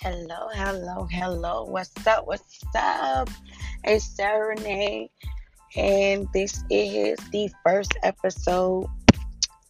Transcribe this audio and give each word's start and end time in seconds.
Hello, 0.00 0.48
hello, 0.54 1.08
hello. 1.10 1.64
What's 1.64 2.06
up? 2.06 2.24
What's 2.24 2.62
up? 2.76 3.28
It's 3.82 4.04
Sarah 4.04 4.54
Renee, 4.54 5.10
and 5.74 6.28
this 6.32 6.62
is 6.70 7.18
the 7.32 7.50
first 7.64 7.96
episode 8.04 8.86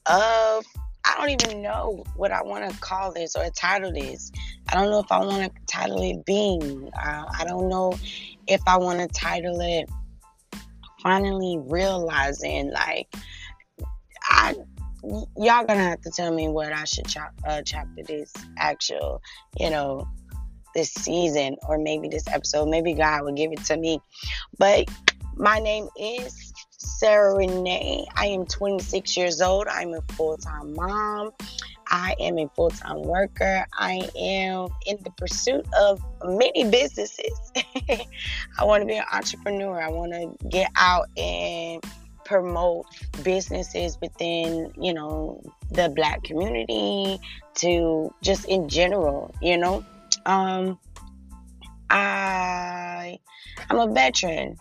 of 0.05 0.67
I 1.07 1.17
don't 1.17 1.31
even 1.31 1.63
know 1.63 2.05
what 2.15 2.31
I 2.31 2.43
want 2.43 2.71
to 2.71 2.79
call 2.79 3.11
this 3.11 3.37
or 3.37 3.49
title 3.57 3.91
this. 3.91 4.31
I 4.69 4.75
don't 4.75 4.91
know 4.91 5.01
if 5.01 5.11
I 5.11 5.25
want 5.25 5.51
to 5.51 5.61
title 5.67 6.03
it 6.03 6.23
Being. 6.27 6.91
Uh, 6.93 7.25
I 7.39 7.45
don't 7.47 7.71
know 7.71 7.95
if 8.47 8.61
I 8.67 8.77
want 8.77 8.99
to 9.01 9.09
title 9.09 9.59
it 9.63 9.89
Finally 11.03 11.59
Realizing. 11.63 12.71
Like, 12.71 13.09
I 14.25 14.57
y'all 15.37 15.65
gonna 15.65 15.85
have 15.85 16.03
to 16.03 16.11
tell 16.11 16.35
me 16.35 16.49
what 16.49 16.73
I 16.73 16.85
should 16.85 17.07
chop, 17.07 17.33
uh, 17.47 17.63
chapter 17.65 18.03
this 18.03 18.31
actual, 18.59 19.23
you 19.59 19.71
know, 19.71 20.07
this 20.75 20.93
season 20.93 21.57
or 21.67 21.79
maybe 21.79 22.09
this 22.09 22.27
episode. 22.29 22.69
Maybe 22.69 22.95
God 22.95 23.25
will 23.25 23.33
give 23.33 23.53
it 23.53 23.65
to 23.65 23.77
me. 23.77 24.01
But 24.59 24.91
my 25.37 25.59
name 25.59 25.89
is 25.97 26.53
Sarah 26.71 27.35
Renee. 27.35 28.07
I 28.17 28.27
am 28.27 28.47
26 28.47 29.17
years 29.17 29.41
old. 29.41 29.67
I'm 29.69 29.95
a 29.95 30.03
full 30.13 30.37
time 30.37 30.75
mom. 30.75 31.31
I 31.91 32.15
am 32.21 32.39
a 32.39 32.49
full 32.55 32.71
time 32.71 33.03
worker. 33.03 33.67
I 33.73 34.09
am 34.17 34.69
in 34.87 34.99
the 35.03 35.11
pursuit 35.17 35.67
of 35.79 36.01
many 36.25 36.69
businesses. 36.71 37.53
I 38.59 38.65
want 38.65 38.83
to 38.83 38.87
be 38.87 38.97
an 38.97 39.05
entrepreneur. 39.13 39.81
I 39.81 39.89
want 39.89 40.13
to 40.13 40.49
get 40.49 40.71
out 40.77 41.09
and 41.17 41.83
promote 42.25 42.87
businesses 43.23 43.99
within, 44.03 44.71
you 44.79 44.93
know, 44.93 45.43
the 45.71 45.89
black 45.89 46.23
community 46.25 47.19
to 47.57 48.13
just 48.23 48.45
in 48.47 48.69
general, 48.69 49.35
you 49.41 49.57
know. 49.57 49.85
Um, 50.27 50.79
I 51.91 53.19
I'm 53.71 53.79
a 53.79 53.93
veteran. 53.93 54.57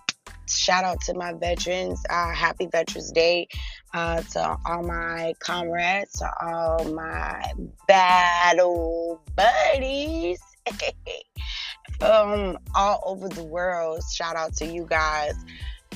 Shout 0.50 0.86
out 0.86 1.02
to 1.02 1.14
my 1.14 1.34
veterans. 1.34 2.02
Uh, 2.10 2.32
happy 2.32 2.68
Veterans 2.72 3.12
Day 3.12 3.48
uh, 3.94 4.22
to 4.22 4.58
all 4.66 4.84
my 4.84 5.34
comrades, 5.40 6.20
to 6.20 6.32
all 6.42 6.86
my 6.86 7.52
battle 7.88 9.22
buddies 9.36 10.40
um, 12.02 12.58
all 12.76 13.04
over 13.06 13.28
the 13.28 13.44
world. 13.44 14.02
Shout 14.14 14.38
out 14.38 14.56
to 14.58 14.66
you 14.66 14.86
guys. 14.86 15.34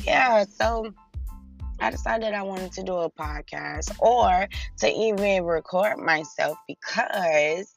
Yeah, 0.04 0.44
so 0.44 0.94
I 1.80 1.90
decided 1.90 2.34
I 2.34 2.44
wanted 2.44 2.74
to 2.74 2.84
do 2.84 2.96
a 2.96 3.10
podcast 3.10 3.96
or 4.00 4.48
to 4.80 4.88
even 4.88 5.44
record 5.44 5.98
myself 5.98 6.58
because 6.68 7.74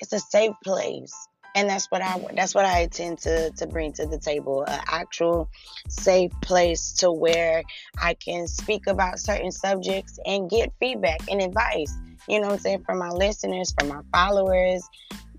it's 0.00 0.12
a 0.12 0.20
safe 0.20 0.54
place 0.64 1.14
and 1.54 1.68
that's 1.68 1.86
what 1.86 2.02
I 2.02 2.24
that's 2.34 2.54
what 2.54 2.64
I 2.64 2.80
intend 2.80 3.18
to 3.20 3.50
to 3.50 3.66
bring 3.66 3.92
to 3.94 4.06
the 4.06 4.18
table 4.18 4.64
an 4.66 4.80
actual 4.86 5.48
safe 5.88 6.30
place 6.42 6.92
to 6.94 7.10
where 7.10 7.62
I 8.00 8.14
can 8.14 8.46
speak 8.46 8.86
about 8.86 9.18
certain 9.18 9.50
subjects 9.50 10.18
and 10.24 10.48
get 10.48 10.72
feedback 10.78 11.20
and 11.30 11.40
advice. 11.40 11.92
You 12.28 12.40
know 12.40 12.48
what 12.48 12.54
I'm 12.54 12.58
saying 12.60 12.84
from 12.84 12.98
my 12.98 13.08
listeners, 13.08 13.74
from 13.78 13.88
my 13.88 14.02
followers, 14.12 14.88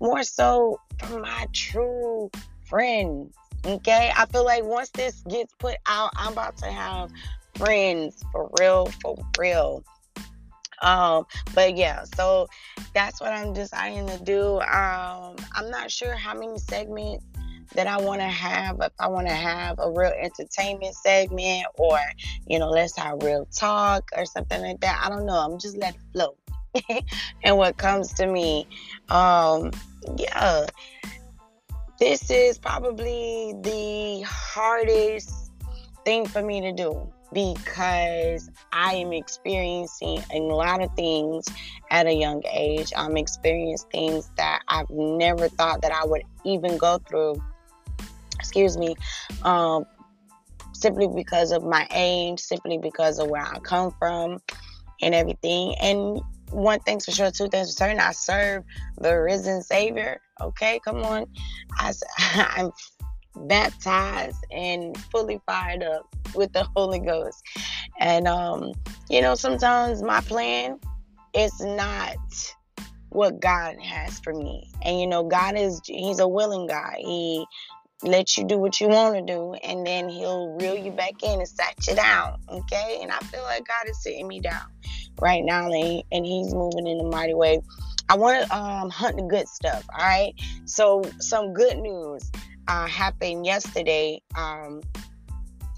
more 0.00 0.22
so 0.22 0.80
from 0.98 1.22
my 1.22 1.46
true 1.52 2.30
friends. 2.64 3.34
Okay, 3.64 4.12
I 4.16 4.26
feel 4.26 4.44
like 4.44 4.64
once 4.64 4.90
this 4.90 5.22
gets 5.28 5.54
put 5.58 5.76
out, 5.86 6.10
I'm 6.16 6.32
about 6.32 6.56
to 6.58 6.66
have 6.66 7.10
friends 7.56 8.22
for 8.32 8.50
real, 8.58 8.86
for 9.02 9.16
real. 9.38 9.84
Um, 10.82 11.26
but 11.54 11.76
yeah, 11.76 12.04
so 12.14 12.48
that's 12.94 13.20
what 13.20 13.32
I'm 13.32 13.52
deciding 13.52 14.06
to 14.08 14.18
do. 14.22 14.60
Um, 14.60 15.36
I'm 15.54 15.70
not 15.70 15.90
sure 15.90 16.14
how 16.14 16.34
many 16.34 16.58
segments 16.58 17.24
that 17.74 17.86
I 17.86 18.00
want 18.00 18.20
to 18.20 18.26
have. 18.26 18.78
If 18.80 18.92
I 18.98 19.08
want 19.08 19.28
to 19.28 19.34
have 19.34 19.78
a 19.78 19.90
real 19.90 20.12
entertainment 20.20 20.94
segment 20.96 21.66
or, 21.74 21.98
you 22.46 22.58
know, 22.58 22.70
let's 22.70 22.96
have 22.96 23.22
real 23.22 23.46
talk 23.46 24.10
or 24.16 24.24
something 24.24 24.60
like 24.60 24.80
that. 24.80 25.00
I 25.04 25.08
don't 25.08 25.26
know. 25.26 25.34
I'm 25.34 25.58
just 25.58 25.76
letting 25.76 26.00
it 26.00 26.12
flow. 26.12 26.36
and 27.44 27.56
what 27.56 27.76
comes 27.76 28.12
to 28.14 28.26
me, 28.26 28.66
um, 29.08 29.70
yeah, 30.16 30.66
this 31.98 32.30
is 32.30 32.58
probably 32.58 33.54
the 33.60 34.24
hardest 34.26 35.52
thing 36.04 36.26
for 36.26 36.42
me 36.42 36.60
to 36.60 36.72
do 36.72 37.12
because 37.32 38.50
I 38.72 38.94
am 38.94 39.12
experiencing 39.12 40.22
a 40.32 40.38
lot 40.40 40.82
of 40.82 40.90
things 40.96 41.46
at 41.90 42.06
a 42.06 42.12
young 42.12 42.42
age. 42.50 42.92
I'm 42.96 43.16
experiencing 43.16 43.88
things 43.90 44.30
that 44.36 44.62
I've 44.68 44.90
never 44.90 45.48
thought 45.48 45.82
that 45.82 45.92
I 45.92 46.04
would 46.04 46.22
even 46.44 46.76
go 46.76 46.98
through. 47.08 47.42
Excuse 48.38 48.76
me. 48.76 48.96
Um, 49.42 49.84
simply 50.72 51.08
because 51.08 51.52
of 51.52 51.62
my 51.62 51.86
age, 51.92 52.40
simply 52.40 52.78
because 52.78 53.18
of 53.18 53.28
where 53.28 53.42
I 53.42 53.58
come 53.60 53.92
from 53.98 54.38
and 55.02 55.14
everything. 55.14 55.74
And 55.80 56.20
one 56.50 56.80
thing's 56.80 57.04
for 57.04 57.12
sure, 57.12 57.30
two 57.30 57.48
things 57.48 57.72
for 57.72 57.84
certain, 57.84 58.00
I 58.00 58.12
serve 58.12 58.64
the 58.98 59.14
risen 59.14 59.62
Savior. 59.62 60.20
Okay, 60.40 60.80
come 60.84 61.02
on. 61.04 61.26
I, 61.78 61.92
I'm 62.56 62.70
baptized 63.36 64.44
and 64.50 64.96
fully 65.10 65.40
fired 65.46 65.82
up 65.82 66.06
with 66.34 66.52
the 66.52 66.64
Holy 66.76 67.00
Ghost. 67.00 67.42
And 67.98 68.26
um, 68.26 68.72
you 69.08 69.20
know, 69.20 69.34
sometimes 69.34 70.02
my 70.02 70.20
plan 70.22 70.78
is 71.34 71.60
not 71.60 72.16
what 73.10 73.40
God 73.40 73.76
has 73.80 74.20
for 74.20 74.32
me. 74.32 74.70
And 74.82 75.00
you 75.00 75.06
know, 75.06 75.24
God 75.24 75.56
is 75.56 75.80
he's 75.84 76.20
a 76.20 76.28
willing 76.28 76.66
God. 76.66 76.94
He 76.98 77.44
lets 78.02 78.38
you 78.38 78.44
do 78.44 78.58
what 78.58 78.80
you 78.80 78.88
want 78.88 79.14
to 79.14 79.20
do 79.20 79.52
and 79.62 79.86
then 79.86 80.08
he'll 80.08 80.48
reel 80.54 80.74
you 80.74 80.90
back 80.90 81.22
in 81.22 81.38
and 81.38 81.48
set 81.48 81.74
you 81.86 81.94
down. 81.94 82.40
Okay? 82.48 82.98
And 83.02 83.12
I 83.12 83.18
feel 83.18 83.42
like 83.42 83.66
God 83.66 83.88
is 83.90 84.02
sitting 84.02 84.26
me 84.26 84.40
down 84.40 84.62
right 85.20 85.44
now 85.44 85.66
and, 85.66 86.24
he's 86.26 86.54
moving 86.54 86.86
in 86.86 87.00
a 87.00 87.04
mighty 87.04 87.34
way. 87.34 87.60
I 88.08 88.16
want 88.16 88.44
to 88.44 88.56
um, 88.56 88.90
hunt 88.90 89.16
the 89.16 89.22
good 89.22 89.46
stuff. 89.48 89.86
All 89.96 90.04
right. 90.04 90.34
So, 90.64 91.02
some 91.20 91.52
good 91.52 91.78
news 91.78 92.30
uh, 92.68 92.86
happened 92.86 93.46
yesterday. 93.46 94.22
Um, 94.36 94.82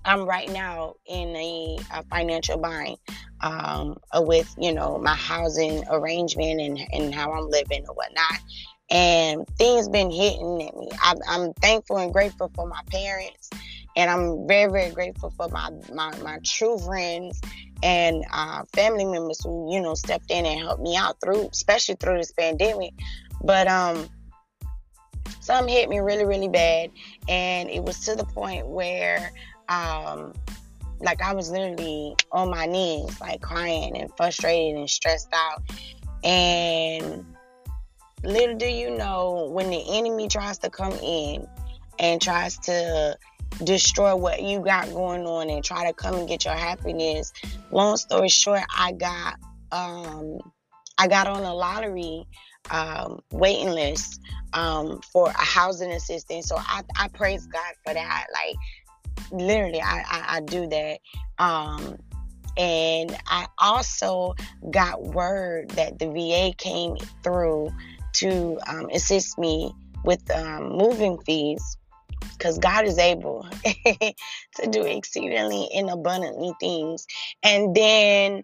I'm 0.05 0.27
right 0.27 0.51
now 0.51 0.95
in 1.07 1.35
a, 1.37 1.79
a 1.95 2.03
financial 2.05 2.59
bind 2.59 2.97
um, 3.41 3.99
with, 4.15 4.53
you 4.59 4.73
know, 4.73 4.99
my 4.99 5.15
housing 5.15 5.85
arrangement 5.89 6.61
and, 6.61 6.79
and 6.93 7.15
how 7.15 7.33
I'm 7.33 7.49
living 7.49 7.85
or 7.89 7.95
whatnot. 7.95 8.41
And 8.91 9.47
things 9.57 9.89
been 9.89 10.11
hitting 10.11 10.63
at 10.63 10.77
me. 10.77 10.89
I, 11.01 11.15
I'm 11.29 11.53
thankful 11.55 11.99
and 11.99 12.13
grateful 12.13 12.51
for 12.55 12.67
my 12.67 12.81
parents. 12.91 13.49
And 13.97 14.11
I'm 14.11 14.47
very, 14.47 14.71
very 14.71 14.91
grateful 14.91 15.31
for 15.31 15.49
my, 15.49 15.71
my, 15.93 16.17
my 16.19 16.39
true 16.45 16.79
friends 16.79 17.41
and 17.83 18.25
uh, 18.33 18.65
family 18.73 19.05
members 19.05 19.41
who, 19.45 19.73
you 19.73 19.81
know, 19.81 19.95
stepped 19.95 20.31
in 20.31 20.45
and 20.47 20.61
helped 20.61 20.83
me 20.83 20.97
out 20.97 21.17
through, 21.23 21.49
especially 21.53 21.97
through 21.97 22.19
this 22.19 22.33
pandemic. 22.33 22.93
But 23.43 23.69
um, 23.69 24.09
something 25.43 25.73
hit 25.73 25.89
me 25.89 25.99
really, 25.99 26.25
really 26.25 26.49
bad. 26.49 26.91
And 27.29 27.69
it 27.69 27.83
was 27.83 28.01
to 28.01 28.15
the 28.15 28.25
point 28.25 28.67
where, 28.67 29.33
um, 29.69 30.33
like, 31.01 31.21
I 31.21 31.35
was 31.35 31.51
literally 31.51 32.17
on 32.31 32.51
my 32.51 32.67
knees, 32.67 33.21
like 33.21 33.41
crying 33.43 33.97
and 33.97 34.11
frustrated 34.17 34.79
and 34.79 34.89
stressed 34.89 35.33
out. 35.33 35.63
And 36.25 37.27
little 38.23 38.57
do 38.57 38.67
you 38.67 38.97
know, 38.97 39.49
when 39.53 39.71
the 39.71 39.99
enemy 39.99 40.29
tries 40.29 40.59
to 40.59 40.71
come 40.71 40.93
in 41.03 41.47
and 41.99 42.23
tries 42.23 42.57
to 42.59 43.19
destroy 43.65 44.15
what 44.17 44.43
you 44.43 44.61
got 44.61 44.89
going 44.93 45.27
on 45.27 45.51
and 45.51 45.65
try 45.65 45.87
to 45.87 45.93
come 45.93 46.15
and 46.15 46.29
get 46.29 46.45
your 46.45 46.55
happiness. 46.55 47.33
Long 47.71 47.97
story 47.97 48.29
short, 48.29 48.63
I 48.77 48.93
got 48.93 49.37
um 49.71 50.39
I 50.99 51.09
got 51.09 51.27
on 51.27 51.43
a 51.43 51.55
lottery 51.55 52.27
um, 52.71 53.21
waiting 53.31 53.71
list 53.71 54.21
um, 54.53 55.01
for 55.13 55.29
a 55.29 55.45
housing 55.45 55.93
assistance. 55.93 56.49
So 56.49 56.57
I, 56.59 56.83
I 56.97 57.09
praise 57.09 57.47
God 57.47 57.75
for 57.85 57.95
that. 57.95 58.27
Like 58.33 58.57
literally, 59.31 59.81
I, 59.81 60.05
I, 60.07 60.37
I 60.37 60.41
do 60.41 60.67
that. 60.69 60.99
Um, 61.39 61.97
and 62.57 63.17
I 63.27 63.47
also 63.59 64.35
got 64.71 65.03
word 65.03 65.71
that 65.71 65.99
the 65.99 66.07
VA 66.11 66.55
came 66.57 66.97
through 67.23 67.71
to 68.15 68.59
um, 68.67 68.91
assist 68.91 69.39
me 69.39 69.73
with 70.05 70.31
um, 70.31 70.77
moving 70.77 71.19
fees 71.25 71.79
because 72.37 72.59
God 72.59 72.85
is 72.85 72.99
able 72.99 73.47
to 73.87 74.67
do 74.71 74.83
exceedingly 74.83 75.69
and 75.75 75.89
abundantly 75.89 76.53
things. 76.61 77.07
And 77.43 77.75
then 77.75 78.43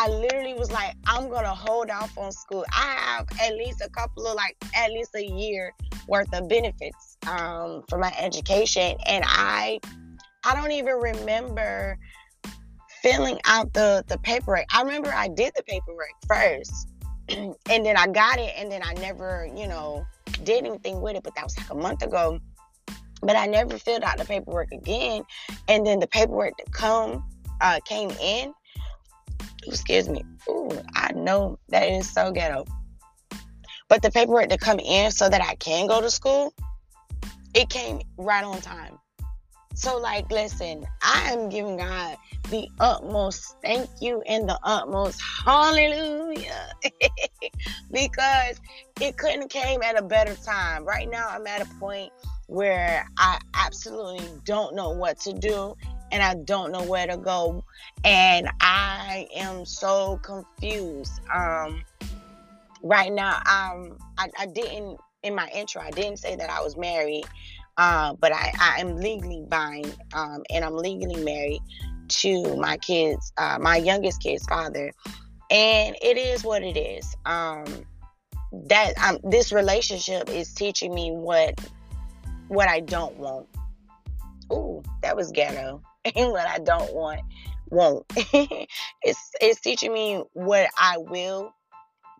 I 0.00 0.06
literally 0.10 0.54
was 0.54 0.70
like, 0.70 0.94
I'm 1.08 1.28
gonna 1.28 1.52
hold 1.52 1.90
off 1.90 2.16
on 2.16 2.30
school. 2.30 2.64
I 2.72 2.94
have 3.00 3.26
at 3.42 3.56
least 3.56 3.82
a 3.84 3.90
couple 3.90 4.28
of 4.28 4.36
like 4.36 4.56
at 4.76 4.92
least 4.92 5.12
a 5.16 5.26
year 5.26 5.74
worth 6.06 6.32
of 6.32 6.48
benefits 6.48 7.16
um, 7.26 7.82
for 7.88 7.98
my 7.98 8.14
education, 8.16 8.96
and 9.06 9.24
I 9.26 9.80
I 10.44 10.54
don't 10.54 10.70
even 10.70 10.94
remember 10.94 11.98
filling 13.02 13.40
out 13.44 13.72
the 13.72 14.04
the 14.06 14.18
paperwork. 14.18 14.66
I 14.72 14.82
remember 14.82 15.12
I 15.12 15.26
did 15.26 15.52
the 15.56 15.64
paperwork 15.64 16.14
first, 16.28 16.88
and 17.28 17.56
then 17.84 17.96
I 17.96 18.06
got 18.06 18.38
it, 18.38 18.54
and 18.56 18.70
then 18.70 18.82
I 18.84 18.94
never, 18.94 19.50
you 19.52 19.66
know, 19.66 20.06
did 20.44 20.64
anything 20.64 21.00
with 21.00 21.16
it. 21.16 21.24
But 21.24 21.34
that 21.34 21.42
was 21.42 21.58
like 21.58 21.70
a 21.70 21.74
month 21.74 22.04
ago. 22.04 22.38
But 23.20 23.34
I 23.34 23.46
never 23.46 23.76
filled 23.78 24.04
out 24.04 24.18
the 24.18 24.24
paperwork 24.24 24.70
again. 24.70 25.24
And 25.66 25.84
then 25.84 25.98
the 25.98 26.06
paperwork 26.06 26.56
to 26.58 26.64
come 26.70 27.24
uh, 27.60 27.80
came 27.84 28.10
in. 28.22 28.54
Excuse 29.66 30.08
me. 30.08 30.24
Ooh, 30.48 30.70
I 30.94 31.12
know 31.12 31.58
that 31.68 31.88
is 31.88 32.10
so 32.10 32.32
ghetto. 32.32 32.64
But 33.88 34.02
the 34.02 34.10
paperwork 34.10 34.50
to 34.50 34.58
come 34.58 34.78
in 34.78 35.10
so 35.10 35.28
that 35.28 35.42
I 35.42 35.54
can 35.56 35.86
go 35.86 36.00
to 36.00 36.10
school, 36.10 36.52
it 37.54 37.70
came 37.70 38.00
right 38.18 38.44
on 38.44 38.60
time. 38.60 38.98
So, 39.74 39.96
like, 39.96 40.30
listen, 40.30 40.84
I 41.02 41.32
am 41.32 41.48
giving 41.48 41.76
God 41.76 42.16
the 42.50 42.68
utmost 42.80 43.54
thank 43.62 43.88
you 44.00 44.22
and 44.26 44.48
the 44.48 44.58
utmost 44.64 45.22
hallelujah 45.44 46.68
because 47.92 48.60
it 49.00 49.16
couldn't 49.16 49.50
came 49.50 49.82
at 49.82 49.96
a 49.96 50.02
better 50.02 50.34
time. 50.34 50.84
Right 50.84 51.08
now, 51.08 51.28
I'm 51.30 51.46
at 51.46 51.62
a 51.62 51.74
point 51.78 52.10
where 52.48 53.06
I 53.18 53.38
absolutely 53.54 54.26
don't 54.44 54.74
know 54.74 54.90
what 54.90 55.20
to 55.20 55.32
do 55.32 55.76
and 56.12 56.22
I 56.22 56.34
don't 56.34 56.72
know 56.72 56.82
where 56.82 57.06
to 57.06 57.16
go, 57.16 57.64
and 58.04 58.48
I 58.60 59.26
am 59.34 59.64
so 59.64 60.18
confused. 60.22 61.20
Um, 61.32 61.82
right 62.82 63.12
now, 63.12 63.36
um, 63.36 63.98
I, 64.18 64.28
I 64.38 64.46
didn't 64.46 64.98
in 65.22 65.34
my 65.34 65.48
intro, 65.54 65.82
I 65.82 65.90
didn't 65.90 66.18
say 66.18 66.36
that 66.36 66.50
I 66.50 66.60
was 66.60 66.76
married. 66.76 67.24
Uh, 67.76 68.12
but 68.14 68.32
I, 68.32 68.52
I 68.60 68.80
am 68.80 68.96
legally 68.96 69.44
bind 69.48 69.96
um, 70.12 70.42
and 70.50 70.64
I'm 70.64 70.74
legally 70.74 71.22
married 71.22 71.60
to 72.08 72.56
my 72.56 72.76
kids, 72.78 73.32
uh, 73.38 73.58
my 73.60 73.76
youngest 73.76 74.20
kid's 74.20 74.44
father, 74.46 74.90
and 75.50 75.96
it 76.02 76.18
is 76.18 76.42
what 76.42 76.64
it 76.64 76.76
is. 76.76 77.14
Um, 77.24 77.64
that 78.66 78.94
um, 78.98 79.18
this 79.22 79.52
relationship 79.52 80.28
is 80.28 80.52
teaching 80.54 80.92
me 80.92 81.12
what 81.12 81.60
what 82.48 82.68
I 82.68 82.80
don't 82.80 83.16
want. 83.16 83.46
Ooh, 84.52 84.82
that 85.02 85.14
was 85.14 85.30
ghetto. 85.30 85.80
And 86.16 86.32
what 86.32 86.46
I 86.46 86.58
don't 86.58 86.92
want 86.94 87.20
won't. 87.70 88.04
it's 88.16 89.30
it's 89.40 89.60
teaching 89.60 89.92
me 89.92 90.22
what 90.32 90.68
I 90.76 90.98
will 90.98 91.52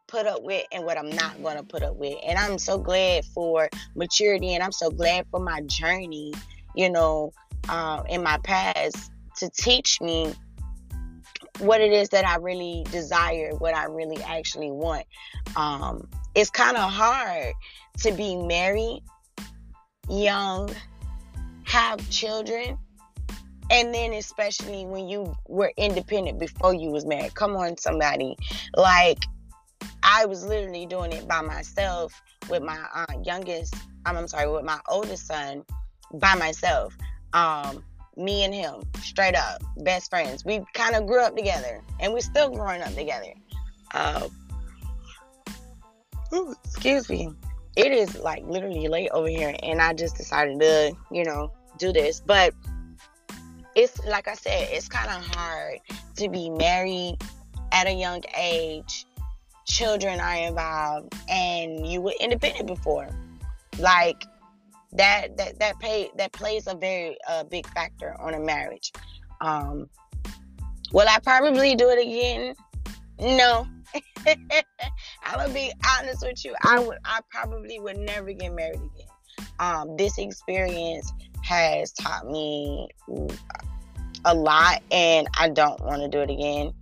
put 0.06 0.26
up 0.26 0.42
with 0.42 0.64
and 0.72 0.84
what 0.84 0.98
I'm 0.98 1.10
not 1.10 1.40
to 1.58 1.62
put 1.62 1.82
up 1.82 1.96
with. 1.96 2.16
And 2.26 2.38
I'm 2.38 2.58
so 2.58 2.78
glad 2.78 3.24
for 3.26 3.68
maturity 3.94 4.54
and 4.54 4.62
I'm 4.62 4.72
so 4.72 4.90
glad 4.90 5.26
for 5.30 5.38
my 5.38 5.60
journey, 5.66 6.32
you 6.74 6.90
know, 6.90 7.32
uh, 7.68 8.02
in 8.08 8.22
my 8.22 8.38
past 8.38 9.12
to 9.36 9.50
teach 9.50 10.00
me 10.00 10.34
what 11.58 11.80
it 11.80 11.92
is 11.92 12.08
that 12.10 12.26
I 12.26 12.36
really 12.36 12.84
desire, 12.90 13.50
what 13.58 13.74
I 13.74 13.84
really 13.84 14.22
actually 14.22 14.70
want. 14.70 15.04
Um, 15.56 16.08
it's 16.34 16.50
kind 16.50 16.76
of 16.76 16.90
hard 16.90 17.52
to 17.98 18.12
be 18.12 18.36
married, 18.36 19.02
young, 20.08 20.70
have 21.64 22.08
children, 22.10 22.78
and 23.70 23.94
then 23.94 24.12
especially 24.14 24.86
when 24.86 25.08
you 25.08 25.34
were 25.46 25.72
independent 25.76 26.38
before 26.38 26.74
you 26.74 26.90
was 26.90 27.04
married. 27.04 27.34
Come 27.34 27.56
on, 27.56 27.76
somebody. 27.76 28.36
Like 28.76 29.18
I 30.02 30.26
was 30.26 30.44
literally 30.44 30.86
doing 30.86 31.12
it 31.12 31.28
by 31.28 31.40
myself 31.42 32.20
with 32.48 32.62
my 32.62 32.78
uh, 32.94 33.06
youngest. 33.24 33.74
I'm, 34.06 34.16
I'm 34.16 34.28
sorry, 34.28 34.50
with 34.50 34.64
my 34.64 34.80
oldest 34.88 35.26
son 35.26 35.64
by 36.14 36.34
myself. 36.34 36.96
Um, 37.32 37.84
me 38.16 38.44
and 38.44 38.54
him, 38.54 38.82
straight 39.02 39.36
up, 39.36 39.62
best 39.78 40.10
friends. 40.10 40.44
We 40.44 40.64
kind 40.74 40.96
of 40.96 41.06
grew 41.06 41.20
up 41.20 41.36
together, 41.36 41.82
and 42.00 42.12
we're 42.12 42.20
still 42.20 42.50
growing 42.50 42.82
up 42.82 42.94
together. 42.94 43.32
Uh, 43.94 44.28
ooh, 46.32 46.54
excuse 46.64 47.08
me. 47.08 47.30
It 47.76 47.92
is 47.92 48.18
like 48.18 48.42
literally 48.44 48.88
late 48.88 49.10
over 49.12 49.28
here, 49.28 49.54
and 49.62 49.80
I 49.80 49.92
just 49.92 50.16
decided 50.16 50.58
to, 50.58 50.96
you 51.12 51.24
know, 51.24 51.52
do 51.78 51.92
this. 51.92 52.20
But 52.20 52.54
it's 53.78 54.04
like 54.06 54.26
I 54.26 54.34
said, 54.34 54.68
it's 54.72 54.88
kind 54.88 55.08
of 55.08 55.24
hard 55.36 55.78
to 56.16 56.28
be 56.28 56.50
married 56.50 57.18
at 57.70 57.86
a 57.86 57.92
young 57.92 58.22
age 58.36 59.06
children 59.66 60.18
are 60.18 60.34
involved 60.34 61.14
and 61.28 61.86
you 61.86 62.00
were 62.00 62.14
independent 62.18 62.66
before. 62.66 63.08
Like 63.78 64.24
that 64.92 65.36
that 65.36 65.60
that 65.60 65.78
pay 65.78 66.10
that 66.16 66.32
plays 66.32 66.66
a 66.66 66.74
very 66.74 67.16
uh, 67.28 67.44
big 67.44 67.68
factor 67.68 68.16
on 68.20 68.34
a 68.34 68.40
marriage. 68.40 68.90
Um 69.40 69.88
will 70.92 71.06
i 71.08 71.18
probably 71.20 71.76
do 71.76 71.88
it 71.90 72.00
again? 72.00 72.54
No. 73.20 73.68
I'm 74.26 75.38
gonna 75.38 75.54
be 75.54 75.72
honest 75.98 76.22
with 76.22 76.44
you 76.44 76.54
i 76.62 76.78
would 76.78 76.98
i 77.06 77.20
probably 77.30 77.78
would 77.78 77.96
never 77.96 78.32
get 78.32 78.52
married 78.52 78.76
again. 78.76 79.46
Um 79.60 79.96
this 79.96 80.18
experience 80.18 81.12
has 81.42 81.92
taught 81.92 82.26
me 82.26 82.88
a 84.28 84.34
lot 84.34 84.82
and 84.90 85.26
i 85.38 85.48
don't 85.48 85.80
want 85.80 86.00
to 86.00 86.08
do 86.08 86.20
it 86.20 86.30
again 86.30 86.72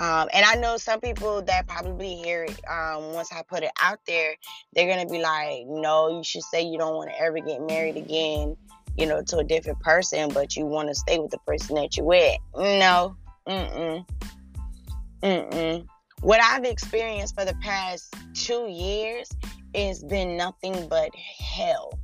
um, 0.00 0.28
and 0.32 0.44
I 0.44 0.56
know 0.56 0.76
some 0.76 1.00
people 1.00 1.40
that 1.42 1.68
probably 1.68 2.16
hear 2.16 2.44
it 2.44 2.60
um, 2.68 3.12
once 3.12 3.30
I 3.32 3.42
put 3.42 3.62
it 3.62 3.70
out 3.80 4.00
there, 4.08 4.34
they're 4.72 4.88
gonna 4.88 5.08
be 5.08 5.20
like, 5.20 5.66
"No, 5.68 6.08
you 6.08 6.24
should 6.24 6.42
say 6.42 6.62
you 6.62 6.78
don't 6.78 6.96
want 6.96 7.10
to 7.10 7.20
ever 7.20 7.38
get 7.38 7.62
married 7.62 7.96
again, 7.96 8.56
you 8.96 9.06
know, 9.06 9.22
to 9.28 9.38
a 9.38 9.44
different 9.44 9.78
person, 9.78 10.30
but 10.30 10.56
you 10.56 10.66
want 10.66 10.88
to 10.88 10.96
stay 10.96 11.20
with 11.20 11.30
the 11.30 11.38
person 11.46 11.76
that 11.76 11.96
you're 11.96 12.06
with." 12.06 12.38
No, 12.56 13.16
Mm 13.46 13.70
mm 13.72 14.06
mm, 15.22 15.52
mm 15.52 15.86
What 16.22 16.40
I've 16.42 16.64
experienced 16.64 17.34
for 17.34 17.44
the 17.44 17.54
past 17.62 18.14
two 18.32 18.66
years 18.68 19.28
has 19.74 20.02
been 20.02 20.36
nothing 20.36 20.88
but 20.88 21.10
hell. 21.14 21.98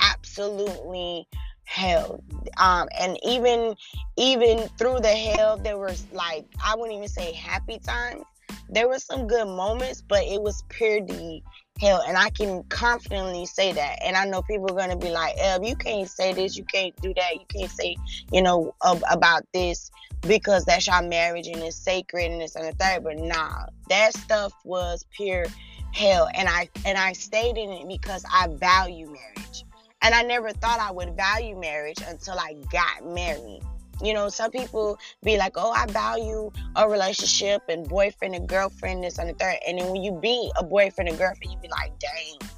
Absolutely 0.00 1.26
hell. 1.66 2.22
Um 2.58 2.88
and 2.98 3.18
even 3.24 3.74
even 4.16 4.68
through 4.78 5.00
the 5.00 5.08
hell 5.08 5.58
there 5.58 5.76
was 5.76 6.06
like 6.12 6.46
i 6.64 6.74
wouldn't 6.74 6.96
even 6.96 7.08
say 7.08 7.32
happy 7.32 7.78
times. 7.78 8.22
There 8.70 8.88
were 8.88 8.98
some 8.98 9.26
good 9.26 9.46
moments 9.46 10.02
but 10.08 10.22
it 10.24 10.40
was 10.40 10.62
purely 10.68 11.42
hell 11.80 12.02
and 12.06 12.16
i 12.16 12.30
can 12.30 12.62
confidently 12.64 13.44
say 13.44 13.72
that. 13.72 13.98
And 14.04 14.16
i 14.16 14.24
know 14.24 14.42
people 14.42 14.70
are 14.70 14.76
going 14.76 14.90
to 14.90 14.96
be 14.96 15.12
like 15.12 15.34
Eb, 15.38 15.64
you 15.64 15.76
can't 15.76 16.08
say 16.08 16.32
this 16.32 16.56
you 16.56 16.64
can't 16.64 16.96
do 17.02 17.12
that 17.14 17.34
you 17.34 17.46
can't 17.48 17.70
say 17.70 17.96
you 18.32 18.40
know 18.40 18.74
ab- 18.84 19.04
about 19.10 19.42
this 19.52 19.90
because 20.22 20.64
that's 20.64 20.86
your 20.86 21.02
marriage 21.02 21.46
and 21.46 21.62
it's 21.62 21.76
sacred 21.76 22.30
and 22.30 22.40
it's 22.40 22.56
on 22.56 22.64
the 22.64 22.72
third 22.72 23.04
but 23.04 23.18
nah 23.18 23.66
that 23.88 24.14
stuff 24.14 24.52
was 24.64 25.04
pure 25.10 25.44
hell 25.92 26.28
and 26.34 26.48
i 26.48 26.68
and 26.84 26.96
i 26.98 27.12
stayed 27.12 27.56
in 27.56 27.70
it 27.70 27.86
because 27.88 28.24
i 28.32 28.46
value 28.48 29.06
marriage 29.06 29.64
and 30.02 30.14
I 30.14 30.22
never 30.22 30.50
thought 30.50 30.78
I 30.80 30.90
would 30.90 31.16
value 31.16 31.58
marriage 31.58 31.98
until 32.06 32.38
I 32.38 32.54
got 32.70 33.04
married. 33.04 33.60
You 34.02 34.12
know, 34.12 34.28
some 34.28 34.50
people 34.50 34.98
be 35.24 35.38
like, 35.38 35.52
oh, 35.56 35.72
I 35.72 35.86
value 35.86 36.50
a 36.76 36.88
relationship 36.88 37.62
and 37.68 37.88
boyfriend 37.88 38.34
and 38.34 38.46
girlfriend, 38.46 39.02
this 39.02 39.18
and 39.18 39.30
the 39.30 39.34
third. 39.34 39.56
And 39.66 39.78
then 39.78 39.90
when 39.90 40.02
you 40.02 40.12
be 40.12 40.50
a 40.56 40.62
boyfriend 40.62 41.08
and 41.08 41.18
girlfriend, 41.18 41.52
you 41.52 41.58
be 41.58 41.68
like, 41.68 41.92
dang, 41.98 42.50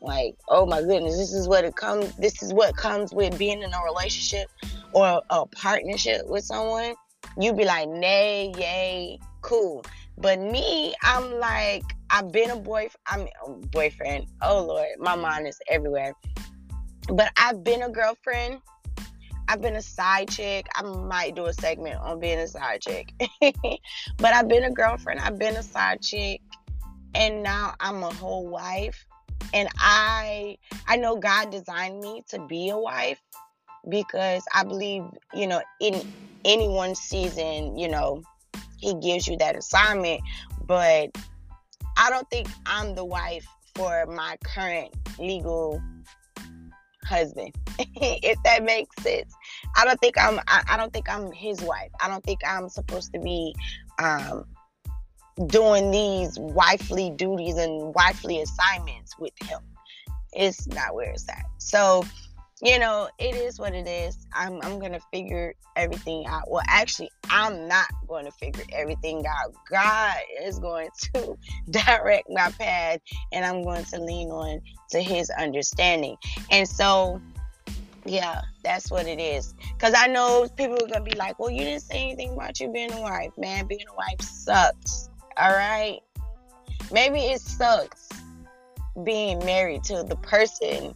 like, 0.00 0.36
oh 0.48 0.64
my 0.64 0.80
goodness, 0.80 1.16
this 1.18 1.32
is 1.32 1.48
what 1.48 1.64
it 1.64 1.76
comes, 1.76 2.14
this 2.16 2.42
is 2.42 2.54
what 2.54 2.76
comes 2.76 3.12
with 3.12 3.38
being 3.38 3.62
in 3.62 3.72
a 3.72 3.84
relationship 3.84 4.48
or 4.92 5.22
a 5.28 5.46
partnership 5.46 6.26
with 6.26 6.44
someone. 6.44 6.94
You 7.38 7.52
be 7.52 7.66
like, 7.66 7.88
nay, 7.88 8.54
yay, 8.56 9.18
cool. 9.42 9.84
But 10.16 10.40
me, 10.40 10.94
I'm 11.02 11.38
like, 11.38 11.82
I've 12.08 12.32
been 12.32 12.50
a 12.50 12.56
boyfriend, 12.56 12.96
I'm 13.06 13.28
a 13.46 13.66
boyfriend. 13.66 14.28
Oh 14.40 14.64
Lord, 14.64 14.88
my 14.98 15.14
mind 15.14 15.46
is 15.46 15.58
everywhere. 15.68 16.14
But 17.08 17.32
I've 17.36 17.62
been 17.62 17.82
a 17.82 17.90
girlfriend. 17.90 18.60
I've 19.48 19.62
been 19.62 19.76
a 19.76 19.82
side 19.82 20.28
chick. 20.28 20.66
I 20.74 20.82
might 20.82 21.36
do 21.36 21.46
a 21.46 21.52
segment 21.52 22.00
on 22.00 22.18
being 22.18 22.38
a 22.38 22.48
side 22.48 22.80
chick. 22.80 23.12
but 24.18 24.34
I've 24.34 24.48
been 24.48 24.64
a 24.64 24.72
girlfriend. 24.72 25.20
I've 25.20 25.38
been 25.38 25.56
a 25.56 25.62
side 25.62 26.02
chick. 26.02 26.40
And 27.14 27.42
now 27.42 27.74
I'm 27.80 28.02
a 28.02 28.12
whole 28.12 28.46
wife. 28.46 29.06
And 29.54 29.68
I 29.78 30.58
I 30.88 30.96
know 30.96 31.16
God 31.16 31.50
designed 31.50 32.00
me 32.00 32.24
to 32.28 32.44
be 32.46 32.70
a 32.70 32.76
wife 32.76 33.20
because 33.88 34.42
I 34.52 34.64
believe, 34.64 35.04
you 35.32 35.46
know, 35.46 35.62
in 35.80 36.02
anyone's 36.44 36.98
season, 36.98 37.78
you 37.78 37.88
know, 37.88 38.22
he 38.78 38.94
gives 38.94 39.28
you 39.28 39.36
that 39.38 39.56
assignment. 39.56 40.22
But 40.66 41.16
I 41.96 42.10
don't 42.10 42.28
think 42.30 42.48
I'm 42.66 42.94
the 42.94 43.04
wife 43.04 43.46
for 43.76 44.06
my 44.06 44.36
current 44.42 44.94
legal 45.18 45.80
husband 47.06 47.54
if 47.78 48.38
that 48.44 48.64
makes 48.64 48.94
sense. 49.02 49.34
I 49.76 49.84
don't 49.84 50.00
think 50.00 50.16
i'm 50.18 50.40
I, 50.48 50.62
I, 50.68 50.76
don't 50.76 50.92
think 50.92 51.08
i'm 51.08 51.32
his 51.32 51.60
wife. 51.60 51.90
I 52.00 52.08
don't 52.08 52.24
think 52.24 52.40
i'm 52.46 52.68
supposed 52.68 53.12
to 53.14 53.20
be 53.20 53.54
um, 53.98 54.44
doing 55.46 55.90
these 55.90 56.38
wifely 56.38 57.10
duties 57.10 57.56
and 57.56 57.94
wifely 57.94 58.40
assignments 58.40 59.18
with 59.18 59.32
him. 59.42 59.60
It's 60.32 60.66
not 60.66 60.94
where 60.94 61.10
it's 61.10 61.28
at. 61.28 61.44
So 61.58 62.04
you 62.62 62.78
know, 62.78 63.08
it 63.18 63.34
is 63.34 63.58
what 63.58 63.74
it 63.74 63.86
is. 63.86 64.26
I'm 64.32 64.60
I'm 64.62 64.78
gonna 64.78 65.00
figure 65.12 65.54
everything 65.76 66.26
out. 66.26 66.50
Well, 66.50 66.64
actually, 66.66 67.10
I'm 67.28 67.68
not 67.68 67.86
going 68.08 68.24
to 68.24 68.32
figure 68.32 68.64
everything 68.72 69.24
out. 69.26 69.54
God 69.70 70.16
is 70.42 70.58
going 70.58 70.88
to 71.14 71.36
direct 71.70 72.28
my 72.30 72.50
path, 72.52 73.00
and 73.32 73.44
I'm 73.44 73.62
going 73.62 73.84
to 73.84 74.00
lean 74.00 74.30
on 74.30 74.60
to 74.90 75.02
His 75.02 75.30
understanding. 75.30 76.16
And 76.50 76.66
so, 76.66 77.20
yeah, 78.06 78.40
that's 78.64 78.90
what 78.90 79.06
it 79.06 79.20
is. 79.20 79.54
Cause 79.78 79.92
I 79.94 80.06
know 80.06 80.48
people 80.56 80.82
are 80.82 80.88
gonna 80.88 81.04
be 81.04 81.16
like, 81.16 81.38
"Well, 81.38 81.50
you 81.50 81.60
didn't 81.60 81.82
say 81.82 81.98
anything 81.98 82.32
about 82.32 82.58
you 82.58 82.72
being 82.72 82.92
a 82.92 83.00
wife, 83.02 83.32
man. 83.36 83.66
Being 83.66 83.86
a 83.90 83.94
wife 83.94 84.22
sucks." 84.22 85.10
All 85.36 85.50
right, 85.50 86.00
maybe 86.90 87.18
it 87.18 87.42
sucks 87.42 88.08
being 89.04 89.38
married 89.40 89.84
to 89.84 90.02
the 90.02 90.16
person 90.16 90.94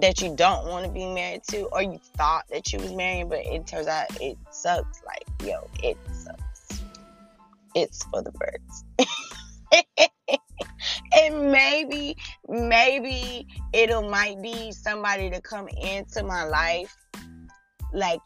that 0.00 0.20
you 0.20 0.34
don't 0.34 0.66
want 0.66 0.86
to 0.86 0.90
be 0.90 1.06
married 1.06 1.42
to 1.44 1.64
or 1.66 1.82
you 1.82 1.98
thought 2.16 2.44
that 2.50 2.72
you 2.72 2.78
was 2.78 2.92
married 2.92 3.28
but 3.28 3.40
it 3.40 3.66
turns 3.66 3.86
out 3.86 4.06
it 4.20 4.38
sucks 4.50 5.02
like 5.04 5.26
yo 5.46 5.68
it 5.82 5.96
sucks. 6.12 6.82
It's 7.74 8.04
for 8.04 8.22
the 8.22 8.32
birds. 8.32 8.84
And 11.14 11.52
maybe 11.52 12.16
maybe 12.48 13.46
it'll 13.72 14.08
might 14.08 14.40
be 14.42 14.72
somebody 14.72 15.30
to 15.30 15.40
come 15.40 15.68
into 15.68 16.22
my 16.22 16.44
life 16.44 16.96
like 17.92 18.20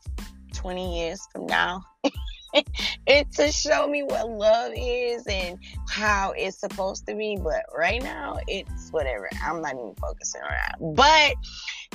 20 0.55 0.99
years 0.99 1.21
from 1.33 1.47
now 1.47 1.83
it 3.07 3.31
to 3.33 3.53
show 3.53 3.87
me 3.87 4.03
what 4.03 4.29
love 4.31 4.73
is 4.77 5.27
and 5.27 5.59
how 5.89 6.33
it's 6.37 6.59
supposed 6.59 7.07
to 7.07 7.15
be. 7.15 7.37
But 7.37 7.65
right 7.77 8.03
now, 8.03 8.39
it's 8.49 8.91
whatever. 8.91 9.29
I'm 9.43 9.61
not 9.61 9.75
even 9.75 9.95
focusing 10.01 10.43
on 10.43 10.51
that. 10.51 10.77
But 10.95 11.35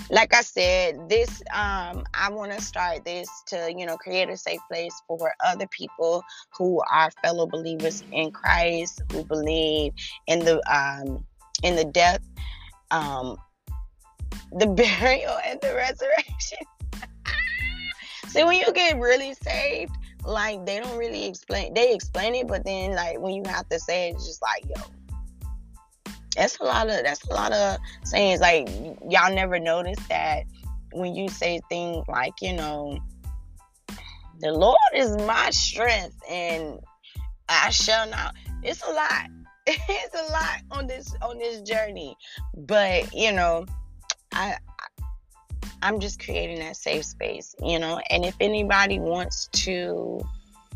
like 0.09 0.33
I 0.33 0.41
said, 0.41 1.09
this 1.09 1.41
um, 1.53 2.03
I 2.13 2.29
want 2.29 2.51
to 2.51 2.61
start 2.61 3.05
this 3.05 3.29
to 3.47 3.73
you 3.75 3.85
know 3.85 3.97
create 3.97 4.29
a 4.29 4.37
safe 4.37 4.61
place 4.69 4.93
for 5.07 5.33
other 5.45 5.67
people 5.67 6.23
who 6.57 6.81
are 6.91 7.11
fellow 7.23 7.47
believers 7.47 8.03
in 8.11 8.31
Christ 8.31 9.01
who 9.11 9.23
believe 9.23 9.93
in 10.27 10.39
the 10.39 10.61
um, 10.71 11.25
in 11.63 11.75
the 11.75 11.85
death, 11.85 12.21
um, 12.91 13.37
the 14.51 14.67
burial, 14.99 15.37
and 15.45 15.59
the 15.61 15.73
resurrection. 15.73 16.59
See, 18.27 18.43
when 18.43 18.59
you 18.59 18.71
get 18.71 18.97
really 18.97 19.33
saved, 19.33 19.91
like 20.25 20.65
they 20.65 20.79
don't 20.79 20.97
really 20.97 21.25
explain 21.25 21.73
they 21.73 21.93
explain 21.93 22.35
it 22.35 22.47
but 22.47 22.63
then 22.65 22.95
like 22.95 23.19
when 23.19 23.33
you 23.33 23.43
have 23.45 23.67
to 23.69 23.79
say 23.79 24.09
it, 24.09 24.15
it's 24.15 24.25
just 24.25 24.41
like 24.41 24.63
yo. 24.65 24.83
That's 26.35 26.57
a 26.59 26.63
lot 26.63 26.89
of 26.89 27.03
that's 27.03 27.23
a 27.25 27.33
lot 27.33 27.51
of 27.51 27.77
sayings 28.03 28.39
like 28.39 28.69
y'all 29.09 29.33
never 29.33 29.59
notice 29.59 29.99
that 30.07 30.43
when 30.93 31.15
you 31.15 31.27
say 31.29 31.59
things 31.69 32.05
like 32.07 32.33
you 32.41 32.53
know 32.53 32.97
the 34.39 34.51
lord 34.51 34.77
is 34.95 35.15
my 35.17 35.49
strength 35.51 36.15
and 36.29 36.79
i 37.49 37.69
shall 37.69 38.09
not 38.09 38.33
it's 38.63 38.81
a 38.83 38.91
lot 38.91 39.27
it's 39.67 40.15
a 40.15 40.31
lot 40.31 40.61
on 40.71 40.87
this 40.87 41.13
on 41.21 41.37
this 41.37 41.61
journey 41.61 42.15
but 42.57 43.13
you 43.13 43.31
know 43.31 43.65
i 44.33 44.57
I'm 45.81 45.99
just 45.99 46.23
creating 46.23 46.59
that 46.59 46.77
safe 46.77 47.05
space, 47.05 47.55
you 47.63 47.79
know. 47.79 47.99
And 48.09 48.25
if 48.25 48.35
anybody 48.39 48.99
wants 48.99 49.47
to, 49.53 50.21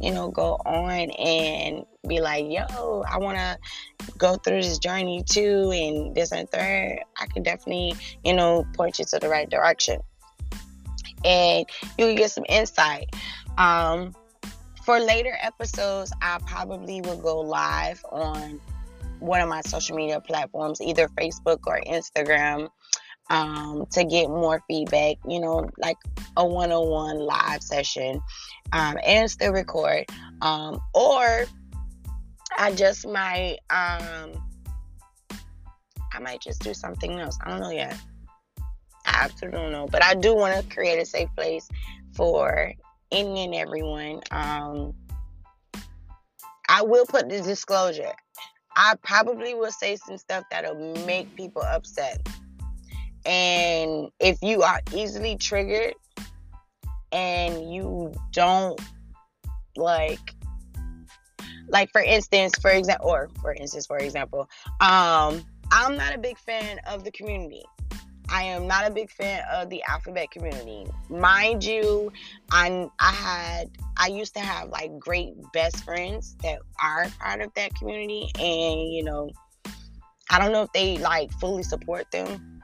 you 0.01 0.11
know, 0.11 0.29
go 0.29 0.59
on 0.65 1.11
and 1.11 1.85
be 2.07 2.19
like, 2.19 2.45
yo, 2.47 3.03
I 3.07 3.17
want 3.17 3.37
to 3.37 3.57
go 4.17 4.35
through 4.35 4.61
this 4.61 4.79
journey 4.79 5.23
too, 5.23 5.71
and 5.71 6.15
this 6.15 6.31
and 6.31 6.49
third, 6.49 6.99
I 7.19 7.27
can 7.27 7.43
definitely, 7.43 7.95
you 8.23 8.33
know, 8.33 8.65
point 8.73 8.99
you 8.99 9.05
to 9.05 9.19
the 9.19 9.29
right 9.29 9.49
direction. 9.49 10.01
And 11.23 11.65
you 11.97 12.07
can 12.07 12.15
get 12.15 12.31
some 12.31 12.45
insight. 12.49 13.15
Um, 13.57 14.13
for 14.83 14.99
later 14.99 15.35
episodes, 15.41 16.11
I 16.21 16.39
probably 16.45 17.01
will 17.01 17.17
go 17.17 17.39
live 17.39 18.03
on 18.11 18.59
one 19.19 19.41
of 19.41 19.49
my 19.49 19.61
social 19.61 19.95
media 19.95 20.19
platforms, 20.19 20.81
either 20.81 21.07
Facebook 21.09 21.59
or 21.65 21.81
Instagram 21.87 22.69
um, 23.29 23.85
to 23.91 24.03
get 24.03 24.29
more 24.29 24.61
feedback, 24.67 25.17
you 25.27 25.39
know, 25.39 25.69
like 25.77 25.97
a 26.37 26.45
one 26.45 26.71
on 26.71 26.87
one 26.87 27.19
live 27.19 27.61
session 27.61 28.21
um, 28.71 28.97
and 29.05 29.29
still 29.29 29.53
record. 29.53 30.05
Um, 30.41 30.79
or 30.93 31.45
I 32.57 32.71
just 32.73 33.07
might, 33.07 33.57
um, 33.69 34.31
I 36.13 36.19
might 36.21 36.41
just 36.41 36.61
do 36.61 36.73
something 36.73 37.19
else. 37.19 37.37
I 37.43 37.49
don't 37.49 37.59
know 37.59 37.71
yet. 37.71 37.97
I 39.05 39.25
absolutely 39.25 39.59
don't 39.59 39.71
know. 39.71 39.87
But 39.87 40.03
I 40.03 40.15
do 40.15 40.35
want 40.35 40.55
to 40.55 40.75
create 40.75 40.99
a 40.99 41.05
safe 41.05 41.29
place 41.35 41.67
for 42.15 42.73
any 43.11 43.43
and 43.45 43.55
everyone. 43.55 44.21
Um, 44.31 44.93
I 46.69 46.81
will 46.81 47.05
put 47.05 47.29
the 47.29 47.41
disclosure. 47.41 48.13
I 48.75 48.95
probably 49.03 49.53
will 49.53 49.71
say 49.71 49.95
some 49.95 50.17
stuff 50.17 50.43
that'll 50.51 50.95
make 51.05 51.33
people 51.35 51.61
upset 51.61 52.27
and 53.25 54.09
if 54.19 54.37
you 54.41 54.61
are 54.61 54.81
easily 54.93 55.35
triggered 55.37 55.95
and 57.11 57.73
you 57.73 58.13
don't 58.31 58.79
like 59.75 60.35
like 61.69 61.89
for 61.91 62.01
instance 62.01 62.53
for 62.61 62.71
example 62.71 63.09
or 63.09 63.29
for 63.41 63.53
instance 63.53 63.85
for 63.85 63.97
example 63.97 64.41
um 64.81 65.43
i'm 65.71 65.97
not 65.97 66.13
a 66.13 66.17
big 66.17 66.37
fan 66.37 66.79
of 66.87 67.03
the 67.03 67.11
community. 67.11 67.63
I 68.27 68.41
am 68.41 68.65
not 68.65 68.87
a 68.87 68.91
big 68.91 69.11
fan 69.11 69.43
of 69.53 69.69
the 69.69 69.83
alphabet 69.87 70.31
community. 70.31 70.85
Mind 71.09 71.63
you 71.63 72.11
i 72.51 72.87
i 72.99 73.11
had 73.11 73.69
i 73.97 74.07
used 74.07 74.33
to 74.35 74.39
have 74.39 74.69
like 74.69 74.97
great 74.99 75.33
best 75.53 75.83
friends 75.83 76.35
that 76.41 76.59
are 76.81 77.07
part 77.19 77.41
of 77.41 77.53
that 77.53 77.75
community. 77.75 78.29
And 78.35 78.93
you 78.93 79.03
know 79.03 79.29
i 80.29 80.39
don't 80.39 80.51
know 80.51 80.63
if 80.63 80.71
they 80.73 80.97
like 80.97 81.31
fully 81.33 81.63
support 81.63 82.09
them 82.11 82.54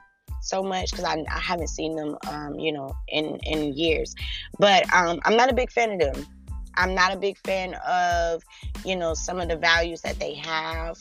so 0.41 0.61
much 0.61 0.91
because 0.91 1.05
I, 1.05 1.23
I 1.29 1.39
haven't 1.39 1.69
seen 1.69 1.95
them, 1.95 2.17
um, 2.27 2.59
you 2.59 2.71
know, 2.71 2.95
in 3.07 3.37
in 3.43 3.73
years. 3.73 4.15
But 4.59 4.91
um, 4.93 5.19
I'm 5.23 5.37
not 5.37 5.49
a 5.49 5.53
big 5.53 5.71
fan 5.71 5.91
of 5.91 5.99
them. 5.99 6.27
I'm 6.75 6.95
not 6.95 7.13
a 7.13 7.17
big 7.17 7.37
fan 7.39 7.75
of, 7.87 8.43
you 8.85 8.95
know, 8.95 9.13
some 9.13 9.39
of 9.39 9.49
the 9.49 9.57
values 9.57 10.01
that 10.01 10.19
they 10.19 10.35
have. 10.35 10.97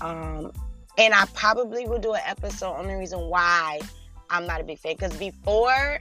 Um, 0.00 0.52
and 0.98 1.14
I 1.14 1.24
probably 1.34 1.86
will 1.86 1.98
do 1.98 2.14
an 2.14 2.20
episode 2.26 2.72
on 2.72 2.86
the 2.86 2.96
reason 2.96 3.20
why 3.28 3.80
I'm 4.30 4.46
not 4.46 4.60
a 4.60 4.64
big 4.64 4.78
fan. 4.78 4.94
Because 4.94 5.16
before, 5.16 6.00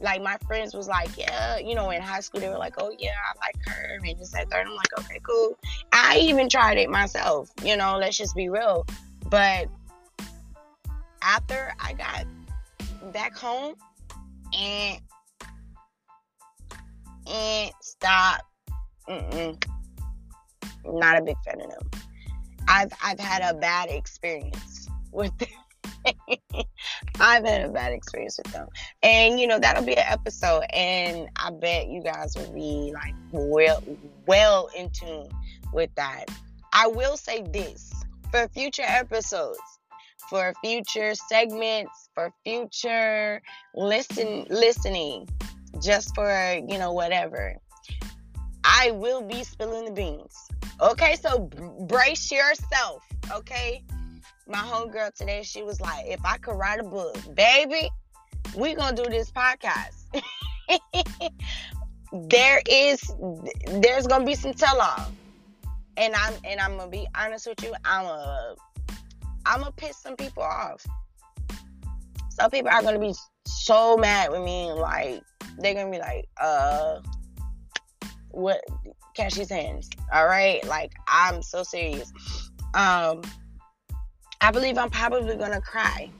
like 0.00 0.22
my 0.22 0.36
friends 0.46 0.74
was 0.74 0.88
like, 0.88 1.16
yeah, 1.16 1.58
you 1.58 1.74
know, 1.74 1.90
in 1.90 2.02
high 2.02 2.20
school 2.20 2.40
they 2.40 2.48
were 2.48 2.58
like, 2.58 2.74
oh 2.78 2.94
yeah, 2.98 3.10
I 3.10 3.46
like 3.46 3.56
her 3.66 3.94
and 3.94 4.18
just 4.18 4.32
that 4.32 4.50
third. 4.50 4.66
I'm 4.66 4.74
like, 4.74 4.98
okay, 4.98 5.20
cool. 5.22 5.58
I 5.92 6.18
even 6.18 6.48
tried 6.48 6.78
it 6.78 6.90
myself. 6.90 7.50
You 7.62 7.76
know, 7.76 7.96
let's 7.98 8.18
just 8.18 8.34
be 8.34 8.48
real. 8.48 8.86
But 9.28 9.68
after 11.22 11.72
I 11.80 11.92
got 11.92 12.26
back 13.12 13.36
home 13.36 13.74
and 14.56 15.00
and 17.26 17.70
stop. 17.80 18.42
Not 20.84 21.18
a 21.18 21.22
big 21.22 21.36
fan 21.44 21.60
of 21.60 21.70
them. 21.70 22.02
I've 22.66 22.92
I've 23.02 23.20
had 23.20 23.42
a 23.42 23.58
bad 23.58 23.90
experience 23.90 24.88
with 25.12 25.32
them. 25.38 25.48
I've 27.20 27.44
had 27.44 27.64
a 27.64 27.68
bad 27.68 27.92
experience 27.92 28.38
with 28.42 28.52
them. 28.52 28.68
And 29.02 29.40
you 29.40 29.46
know, 29.46 29.58
that'll 29.58 29.84
be 29.84 29.96
an 29.96 30.04
episode 30.06 30.64
and 30.72 31.28
I 31.36 31.50
bet 31.50 31.88
you 31.88 32.02
guys 32.02 32.36
will 32.36 32.52
be 32.52 32.92
like 32.92 33.14
well 33.32 33.82
well 34.26 34.68
in 34.76 34.90
tune 34.90 35.28
with 35.72 35.94
that. 35.96 36.26
I 36.72 36.86
will 36.86 37.16
say 37.16 37.42
this 37.42 37.92
for 38.30 38.46
future 38.48 38.84
episodes 38.84 39.77
for 40.28 40.52
future 40.62 41.14
segments, 41.14 42.10
for 42.14 42.32
future 42.44 43.40
listen 43.74 44.46
listening, 44.50 45.28
just 45.82 46.14
for 46.14 46.60
you 46.68 46.78
know 46.78 46.92
whatever. 46.92 47.56
I 48.64 48.90
will 48.92 49.22
be 49.22 49.44
spilling 49.44 49.86
the 49.86 49.92
beans. 49.92 50.34
Okay, 50.80 51.16
so 51.16 51.48
brace 51.88 52.30
yourself. 52.30 53.02
Okay, 53.32 53.82
my 54.46 54.58
homegirl 54.58 55.14
today, 55.14 55.42
she 55.42 55.62
was 55.62 55.80
like, 55.80 56.06
if 56.06 56.24
I 56.24 56.36
could 56.38 56.56
write 56.56 56.80
a 56.80 56.84
book, 56.84 57.16
baby, 57.34 57.90
we 58.56 58.74
gonna 58.74 58.96
do 58.96 59.08
this 59.08 59.30
podcast. 59.30 60.04
there 62.12 62.62
is, 62.68 63.00
there's 63.66 64.06
gonna 64.06 64.24
be 64.24 64.34
some 64.34 64.52
tell 64.52 64.80
all, 64.80 65.06
and 65.96 66.14
I'm 66.14 66.34
and 66.44 66.60
I'm 66.60 66.76
gonna 66.76 66.90
be 66.90 67.06
honest 67.14 67.46
with 67.46 67.62
you. 67.62 67.74
I'm 67.84 68.06
a 68.06 68.54
I'm 69.48 69.60
gonna 69.60 69.72
piss 69.72 69.96
some 69.96 70.14
people 70.14 70.42
off. 70.42 70.86
Some 72.28 72.50
people 72.50 72.70
are 72.70 72.82
gonna 72.82 72.98
be 72.98 73.14
so 73.46 73.96
mad 73.96 74.30
with 74.30 74.42
me, 74.42 74.70
like 74.72 75.22
they're 75.58 75.74
gonna 75.74 75.90
be 75.90 75.98
like, 75.98 76.28
uh, 76.40 77.00
what? 78.30 78.60
Catch 79.14 79.34
his 79.34 79.50
hands, 79.50 79.88
all 80.12 80.26
right? 80.26 80.64
Like 80.66 80.92
I'm 81.08 81.42
so 81.42 81.62
serious. 81.62 82.12
Um, 82.74 83.22
I 84.42 84.50
believe 84.52 84.76
I'm 84.76 84.90
probably 84.90 85.34
gonna 85.36 85.62
cry 85.62 86.10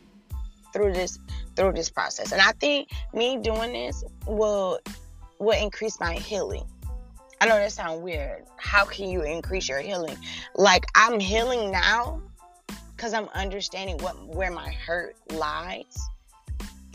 through 0.73 0.95
this 0.95 1.19
through 1.55 1.75
this 1.75 1.91
process. 1.91 2.33
And 2.33 2.41
I 2.41 2.53
think 2.53 2.89
me 3.13 3.37
doing 3.37 3.75
this 3.75 4.03
will 4.27 4.81
will 5.39 5.63
increase 5.63 6.01
my 6.01 6.15
healing. 6.15 6.65
I 7.41 7.47
know 7.47 7.57
that 7.57 7.73
sounds 7.73 8.01
weird. 8.01 8.47
How 8.57 8.87
can 8.87 9.11
you 9.11 9.23
increase 9.23 9.69
your 9.69 9.81
healing? 9.81 10.17
Like 10.57 10.87
I'm 10.95 11.21
healing 11.21 11.71
now 11.71 12.23
because 12.99 13.15
I'm 13.15 13.29
understanding 13.29 13.97
what 13.99 14.17
where 14.35 14.51
my 14.51 14.71
hurt 14.71 15.15
lies. 15.31 15.97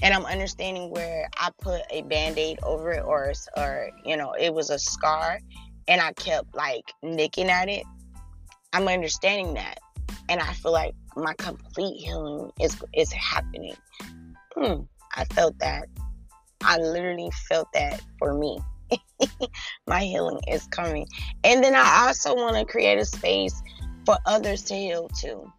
And 0.01 0.13
I'm 0.13 0.25
understanding 0.25 0.89
where 0.89 1.29
I 1.37 1.49
put 1.61 1.81
a 1.89 2.01
band-aid 2.01 2.59
over 2.61 2.91
it 2.91 3.05
or 3.05 3.31
or 3.55 3.89
you 4.05 4.17
know, 4.17 4.33
it 4.33 4.53
was 4.53 4.69
a 4.69 4.77
scar 4.77 5.39
and 5.87 6.01
I 6.01 6.11
kept 6.11 6.53
like 6.53 6.91
nicking 7.01 7.49
at 7.49 7.69
it. 7.69 7.85
I'm 8.73 8.87
understanding 8.89 9.53
that. 9.53 9.79
And 10.27 10.41
I 10.41 10.51
feel 10.53 10.73
like 10.73 10.93
my 11.15 11.33
complete 11.37 12.01
healing 12.01 12.51
is 12.59 12.75
is 12.93 13.11
happening. 13.13 13.75
Hmm, 14.55 14.81
I 15.15 15.23
felt 15.25 15.57
that. 15.59 15.87
I 16.65 16.77
literally 16.79 17.31
felt 17.47 17.69
that 17.73 18.01
for 18.19 18.33
me. 18.33 18.59
my 19.87 20.01
healing 20.01 20.39
is 20.49 20.67
coming. 20.67 21.07
And 21.45 21.63
then 21.63 21.75
I 21.75 22.07
also 22.07 22.35
want 22.35 22.57
to 22.57 22.65
create 22.65 22.99
a 22.99 23.05
space 23.05 23.61
for 24.05 24.17
others 24.25 24.63
to 24.63 24.75
heal 24.75 25.07
too. 25.07 25.49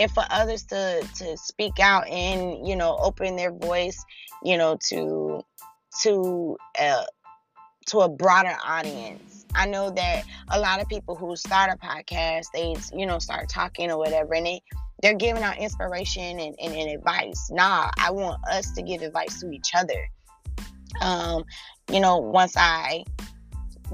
And 0.00 0.10
for 0.10 0.24
others 0.30 0.64
to 0.64 1.06
to 1.16 1.36
speak 1.36 1.78
out 1.78 2.08
and, 2.08 2.66
you 2.66 2.74
know, 2.74 2.96
open 2.98 3.36
their 3.36 3.52
voice, 3.52 4.02
you 4.42 4.56
know, 4.56 4.78
to 4.88 5.42
to 6.02 6.56
uh 6.78 7.04
to 7.86 8.00
a 8.00 8.08
broader 8.08 8.56
audience. 8.64 9.44
I 9.54 9.66
know 9.66 9.90
that 9.90 10.24
a 10.48 10.58
lot 10.58 10.80
of 10.80 10.88
people 10.88 11.16
who 11.16 11.36
start 11.36 11.70
a 11.72 11.76
podcast, 11.76 12.46
they, 12.54 12.76
you 12.96 13.04
know, 13.04 13.18
start 13.18 13.48
talking 13.48 13.90
or 13.90 13.98
whatever, 13.98 14.34
and 14.34 14.46
they 14.46 14.62
they're 15.02 15.14
giving 15.14 15.42
out 15.42 15.58
inspiration 15.58 16.40
and, 16.40 16.54
and, 16.60 16.74
and 16.74 16.90
advice. 16.90 17.50
Nah, 17.50 17.90
I 17.98 18.10
want 18.10 18.40
us 18.50 18.70
to 18.72 18.82
give 18.82 19.02
advice 19.02 19.40
to 19.40 19.50
each 19.50 19.72
other. 19.74 20.08
Um, 21.00 21.44
you 21.90 22.00
know, 22.00 22.18
once 22.18 22.54
I 22.56 23.04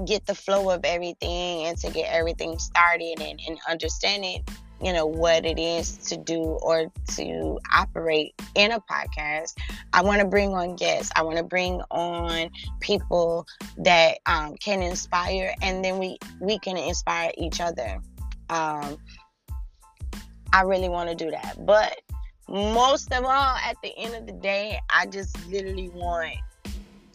get 0.05 0.25
the 0.25 0.35
flow 0.35 0.69
of 0.69 0.81
everything 0.83 1.65
and 1.65 1.77
to 1.79 1.89
get 1.89 2.11
everything 2.11 2.59
started 2.59 3.15
and, 3.19 3.39
and 3.47 3.57
understanding, 3.69 4.43
you 4.81 4.93
know, 4.93 5.05
what 5.05 5.45
it 5.45 5.57
is 5.57 5.97
to 5.97 6.17
do 6.17 6.39
or 6.39 6.91
to 7.15 7.59
operate 7.73 8.33
in 8.55 8.71
a 8.71 8.79
podcast, 8.79 9.53
I 9.93 10.03
want 10.03 10.21
to 10.21 10.27
bring 10.27 10.53
on 10.53 10.75
guests. 10.75 11.11
I 11.15 11.23
want 11.23 11.37
to 11.37 11.43
bring 11.43 11.81
on 11.89 12.49
people 12.79 13.47
that 13.77 14.19
um, 14.25 14.55
can 14.57 14.81
inspire, 14.81 15.53
and 15.61 15.83
then 15.83 15.97
we 15.97 16.17
we 16.39 16.59
can 16.59 16.77
inspire 16.77 17.31
each 17.37 17.59
other. 17.59 17.99
Um, 18.49 18.97
I 20.53 20.61
really 20.61 20.89
want 20.89 21.09
to 21.09 21.15
do 21.15 21.31
that, 21.31 21.65
but 21.65 21.99
most 22.47 23.11
of 23.11 23.25
all, 23.25 23.57
at 23.57 23.75
the 23.83 23.95
end 23.97 24.15
of 24.15 24.25
the 24.25 24.33
day, 24.33 24.79
I 24.89 25.05
just 25.05 25.45
literally 25.47 25.89
want 25.89 26.35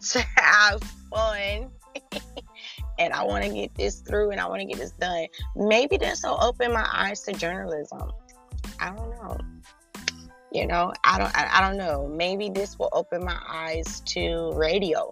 to 0.09 0.19
have 0.35 0.83
fun. 1.09 1.71
and 2.99 3.13
I 3.13 3.23
want 3.23 3.43
to 3.43 3.49
get 3.49 3.73
this 3.75 4.01
through 4.01 4.31
and 4.31 4.39
I 4.39 4.47
want 4.47 4.61
to 4.61 4.65
get 4.65 4.77
this 4.77 4.91
done. 4.91 5.27
Maybe 5.55 5.97
this 5.97 6.23
will 6.23 6.41
open 6.41 6.73
my 6.73 6.87
eyes 6.91 7.21
to 7.21 7.33
journalism. 7.33 8.11
I 8.79 8.89
don't 8.91 9.09
know. 9.09 9.37
You 10.51 10.67
know, 10.67 10.93
I 11.03 11.17
don't 11.17 11.35
I, 11.35 11.49
I 11.57 11.61
don't 11.61 11.77
know. 11.77 12.07
Maybe 12.07 12.49
this 12.49 12.77
will 12.77 12.89
open 12.93 13.23
my 13.23 13.39
eyes 13.47 14.01
to 14.07 14.51
radio. 14.53 15.11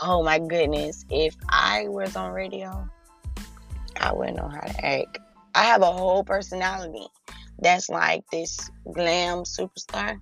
Oh 0.00 0.22
my 0.22 0.38
goodness. 0.38 1.04
If 1.10 1.36
I 1.48 1.86
was 1.88 2.16
on 2.16 2.32
radio, 2.32 2.88
I 3.96 4.12
wouldn't 4.12 4.38
know 4.38 4.48
how 4.48 4.60
to 4.60 4.84
act. 4.84 5.18
I 5.54 5.64
have 5.64 5.82
a 5.82 5.92
whole 5.92 6.24
personality 6.24 7.06
that's 7.60 7.88
like 7.88 8.24
this 8.32 8.70
glam 8.92 9.44
superstar. 9.44 10.20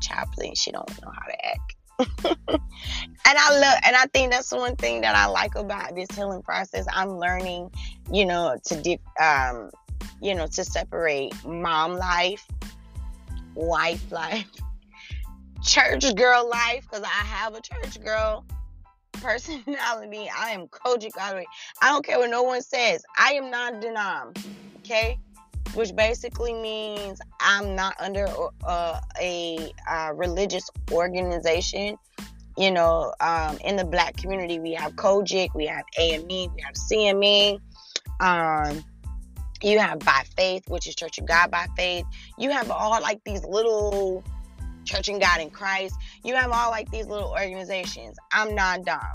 Chaplin, 0.00 0.54
she 0.54 0.70
don't 0.70 0.88
know 1.02 1.10
how 1.12 1.26
to 1.26 1.46
act. 1.46 1.76
and 2.24 2.60
I 3.26 3.58
love, 3.58 3.78
and 3.84 3.96
I 3.96 4.06
think 4.12 4.32
that's 4.32 4.52
one 4.52 4.76
thing 4.76 5.00
that 5.02 5.14
I 5.14 5.26
like 5.26 5.54
about 5.54 5.94
this 5.94 6.08
healing 6.14 6.42
process. 6.42 6.86
I'm 6.92 7.18
learning, 7.18 7.70
you 8.12 8.26
know, 8.26 8.56
to 8.64 8.82
dip, 8.82 9.00
um, 9.20 9.70
you 10.20 10.34
know, 10.34 10.46
to 10.46 10.64
separate 10.64 11.32
mom 11.44 11.96
life, 11.96 12.46
wife 13.54 14.10
life, 14.10 14.50
church 15.62 16.14
girl 16.14 16.48
life, 16.48 16.86
because 16.90 17.04
I 17.04 17.24
have 17.24 17.54
a 17.54 17.60
church 17.60 18.02
girl 18.02 18.44
personality. 19.12 20.30
I 20.34 20.50
am 20.50 20.68
the 20.70 21.34
way. 21.34 21.46
I 21.82 21.90
don't 21.90 22.04
care 22.04 22.18
what 22.18 22.30
no 22.30 22.42
one 22.42 22.62
says. 22.62 23.02
I 23.18 23.34
am 23.34 23.50
non-denom. 23.50 24.36
Okay 24.78 25.18
which 25.74 25.94
basically 25.94 26.52
means 26.54 27.20
I'm 27.40 27.74
not 27.74 27.94
under 28.00 28.26
uh, 28.64 29.00
a 29.20 29.72
religious 30.14 30.68
organization. 30.90 31.96
You 32.56 32.70
know, 32.72 33.14
um, 33.20 33.56
in 33.64 33.76
the 33.76 33.84
black 33.84 34.16
community, 34.16 34.58
we 34.58 34.72
have 34.74 34.94
COGIC, 34.96 35.54
we 35.54 35.66
have 35.66 35.84
AME, 35.98 36.26
we 36.26 36.62
have 36.62 36.74
CME. 36.74 37.60
Um, 38.20 38.84
you 39.62 39.78
have 39.78 39.98
By 40.00 40.22
Faith, 40.36 40.64
which 40.68 40.86
is 40.86 40.94
Church 40.94 41.18
of 41.18 41.26
God 41.26 41.50
by 41.50 41.66
Faith. 41.76 42.04
You 42.38 42.50
have 42.50 42.70
all 42.70 43.00
like 43.00 43.20
these 43.24 43.44
little 43.44 44.24
Church 44.84 45.08
of 45.08 45.20
God 45.20 45.40
in 45.40 45.50
Christ. 45.50 45.94
You 46.24 46.34
have 46.34 46.50
all 46.50 46.70
like 46.70 46.90
these 46.90 47.06
little 47.06 47.30
organizations. 47.30 48.16
I'm 48.32 48.54
non-dom. 48.54 49.12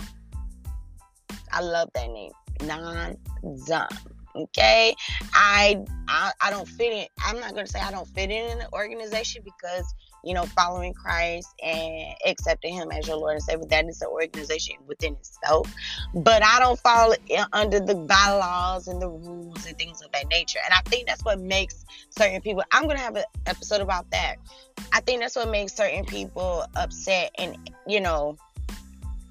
I 1.51 1.61
love 1.61 1.89
that 1.95 2.09
name, 2.09 2.31
non-dom. 2.63 3.87
Okay, 4.35 4.93
I, 5.33 5.77
I 6.09 6.31
I 6.41 6.49
don't 6.49 6.67
fit 6.67 6.91
in. 6.91 7.05
I'm 7.25 7.39
not 7.39 7.55
gonna 7.55 7.67
say 7.67 7.79
I 7.79 7.91
don't 7.91 8.07
fit 8.07 8.29
in 8.31 8.59
an 8.59 8.67
organization 8.73 9.43
because 9.45 9.85
you 10.25 10.33
know 10.33 10.43
following 10.43 10.93
Christ 10.93 11.47
and 11.63 12.15
accepting 12.25 12.73
Him 12.73 12.91
as 12.91 13.07
your 13.07 13.15
Lord 13.15 13.35
and 13.35 13.43
Savior 13.43 13.65
that 13.69 13.85
is 13.85 14.01
an 14.01 14.09
organization 14.09 14.75
within 14.87 15.13
itself. 15.13 15.73
But 16.13 16.43
I 16.43 16.59
don't 16.59 16.77
fall 16.79 17.15
under 17.53 17.79
the 17.79 17.95
bylaws 17.95 18.89
and 18.89 19.01
the 19.01 19.09
rules 19.09 19.65
and 19.65 19.77
things 19.77 20.01
of 20.01 20.11
that 20.11 20.27
nature. 20.27 20.59
And 20.65 20.73
I 20.73 20.81
think 20.89 21.07
that's 21.07 21.23
what 21.23 21.39
makes 21.39 21.85
certain 22.09 22.41
people. 22.41 22.63
I'm 22.73 22.87
gonna 22.87 22.99
have 22.99 23.15
an 23.15 23.23
episode 23.45 23.79
about 23.79 24.11
that. 24.11 24.35
I 24.91 24.99
think 24.99 25.21
that's 25.21 25.37
what 25.37 25.49
makes 25.49 25.73
certain 25.73 26.03
people 26.03 26.65
upset 26.75 27.31
and 27.37 27.57
you 27.87 28.01
know 28.01 28.37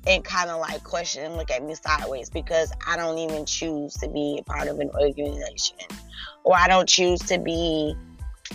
and 0.06 0.24
kind 0.24 0.50
of 0.50 0.60
like 0.60 0.82
question 0.84 1.24
and 1.24 1.36
look 1.36 1.50
at 1.50 1.62
me 1.62 1.74
sideways 1.74 2.30
because 2.30 2.72
I 2.86 2.96
don't 2.96 3.18
even 3.18 3.46
choose 3.46 3.94
to 3.94 4.08
be 4.08 4.38
a 4.40 4.44
part 4.44 4.68
of 4.68 4.80
an 4.80 4.90
organization 4.90 5.76
or 6.44 6.56
I 6.56 6.68
don't 6.68 6.88
choose 6.88 7.20
to 7.20 7.38
be, 7.38 7.94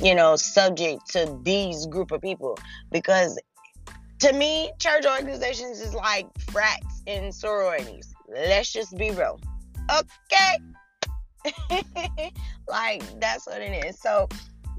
you 0.01 0.15
know, 0.15 0.35
subject 0.35 1.09
to 1.11 1.37
these 1.43 1.85
group 1.87 2.11
of 2.11 2.21
people 2.21 2.57
because 2.91 3.39
to 4.19 4.33
me, 4.33 4.71
church 4.79 5.05
organizations 5.05 5.79
is 5.79 5.93
like 5.93 6.27
frats 6.51 7.01
and 7.07 7.33
sororities. 7.33 8.13
Let's 8.27 8.71
just 8.71 8.95
be 8.97 9.11
real. 9.11 9.39
Okay? 9.89 10.57
like 12.67 13.01
that's 13.19 13.47
what 13.47 13.61
it 13.61 13.85
is. 13.85 13.99
So 13.99 14.27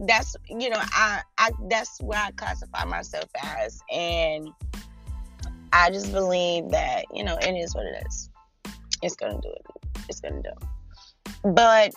that's 0.01 0.37
you 0.49 0.71
know, 0.71 0.79
I 0.81 1.23
I 1.39 1.51
that's 1.69 2.01
where 2.01 2.19
I 2.19 2.31
classify 2.33 2.85
myself 2.85 3.29
as 3.43 3.81
and 3.91 4.49
I 5.73 5.91
just 5.91 6.13
believe 6.13 6.71
that, 6.71 7.05
you 7.15 7.25
know, 7.25 7.37
it 7.41 7.53
is 7.53 7.75
what 7.75 7.87
it 7.87 8.03
is. 8.07 8.31
It's 9.03 9.17
going 9.17 9.41
to 9.41 9.41
do 9.41 9.53
it. 9.53 9.67
It's 10.09 10.21
going 10.21 10.43
to 10.43 10.51
do. 10.51 11.51
But 11.53 11.93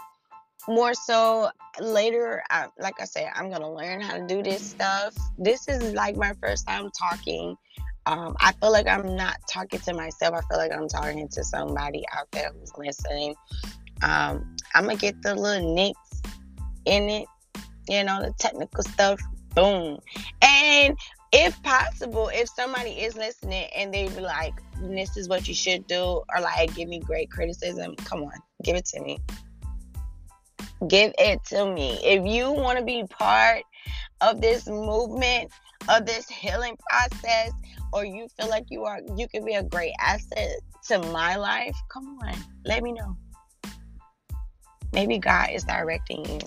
more 0.67 0.93
so 0.93 1.49
later, 1.79 2.43
I, 2.49 2.67
like 2.79 3.01
I 3.01 3.05
said, 3.05 3.29
I'm 3.35 3.49
going 3.49 3.61
to 3.61 3.69
learn 3.69 3.99
how 3.99 4.17
to 4.17 4.25
do 4.25 4.41
this 4.41 4.61
stuff. 4.61 5.13
This 5.37 5.67
is 5.67 5.93
like 5.93 6.15
my 6.15 6.33
first 6.41 6.67
time 6.67 6.89
talking. 6.97 7.55
Um, 8.05 8.35
I 8.39 8.51
feel 8.53 8.71
like 8.71 8.87
I'm 8.87 9.15
not 9.15 9.37
talking 9.49 9.79
to 9.81 9.93
myself. 9.93 10.35
I 10.35 10.41
feel 10.49 10.57
like 10.57 10.71
I'm 10.71 10.87
talking 10.87 11.27
to 11.29 11.43
somebody 11.43 12.03
out 12.13 12.31
there 12.31 12.51
who's 12.57 12.71
listening. 12.77 13.35
Um, 14.01 14.55
I'm 14.75 14.85
going 14.85 14.97
to 14.97 15.01
get 15.01 15.21
the 15.21 15.35
little 15.35 15.73
nicks 15.73 16.21
in 16.85 17.09
it, 17.09 17.27
you 17.87 18.03
know, 18.03 18.21
the 18.21 18.33
technical 18.39 18.83
stuff. 18.83 19.19
Boom. 19.55 19.99
And 20.41 20.97
if 21.33 21.61
possible, 21.63 22.29
if 22.31 22.47
somebody 22.47 22.91
is 22.91 23.15
listening 23.15 23.67
and 23.75 23.91
they 23.91 24.07
be 24.07 24.21
like, 24.21 24.53
this 24.79 25.17
is 25.17 25.27
what 25.27 25.47
you 25.47 25.55
should 25.55 25.87
do, 25.87 26.21
or 26.29 26.41
like 26.41 26.73
give 26.75 26.87
me 26.87 26.99
great 26.99 27.31
criticism, 27.31 27.95
come 27.95 28.21
on, 28.21 28.33
give 28.63 28.75
it 28.75 28.85
to 28.85 29.01
me. 29.01 29.19
Give 30.87 31.11
it 31.17 31.43
to 31.45 31.73
me. 31.73 31.99
If 32.03 32.25
you 32.27 32.51
want 32.51 32.77
to 32.77 32.85
be 32.85 33.03
part 33.09 33.63
of 34.21 34.41
this 34.41 34.67
movement, 34.67 35.51
of 35.89 36.05
this 36.05 36.29
healing 36.29 36.77
process, 36.87 37.51
or 37.91 38.05
you 38.05 38.27
feel 38.37 38.49
like 38.49 38.65
you 38.69 38.83
are 38.83 38.99
you 39.17 39.27
can 39.27 39.43
be 39.43 39.55
a 39.55 39.63
great 39.63 39.93
asset 39.99 40.57
to 40.89 40.99
my 41.11 41.35
life, 41.35 41.75
come 41.91 42.19
on, 42.21 42.35
let 42.63 42.83
me 42.83 42.91
know. 42.91 43.17
Maybe 44.91 45.17
God 45.17 45.49
is 45.51 45.63
directing 45.63 46.25
you 46.25 46.39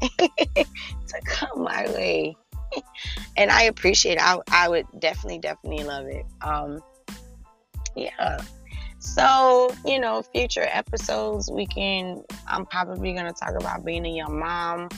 to 0.18 1.20
come 1.24 1.62
my 1.62 1.86
way. 1.90 2.36
and 3.36 3.50
I 3.50 3.64
appreciate 3.64 4.14
it. 4.14 4.22
I, 4.22 4.38
I 4.50 4.68
would 4.68 4.86
definitely, 4.98 5.38
definitely 5.38 5.84
love 5.84 6.06
it. 6.06 6.24
Um, 6.42 6.80
yeah. 7.96 8.40
So, 8.98 9.70
you 9.84 10.00
know, 10.00 10.22
future 10.22 10.66
episodes, 10.70 11.50
we 11.50 11.66
can, 11.66 12.22
I'm 12.46 12.64
probably 12.64 13.12
going 13.12 13.26
to 13.26 13.32
talk 13.32 13.54
about 13.54 13.84
being 13.84 14.06
a 14.06 14.10
young 14.10 14.38
mom. 14.38 14.88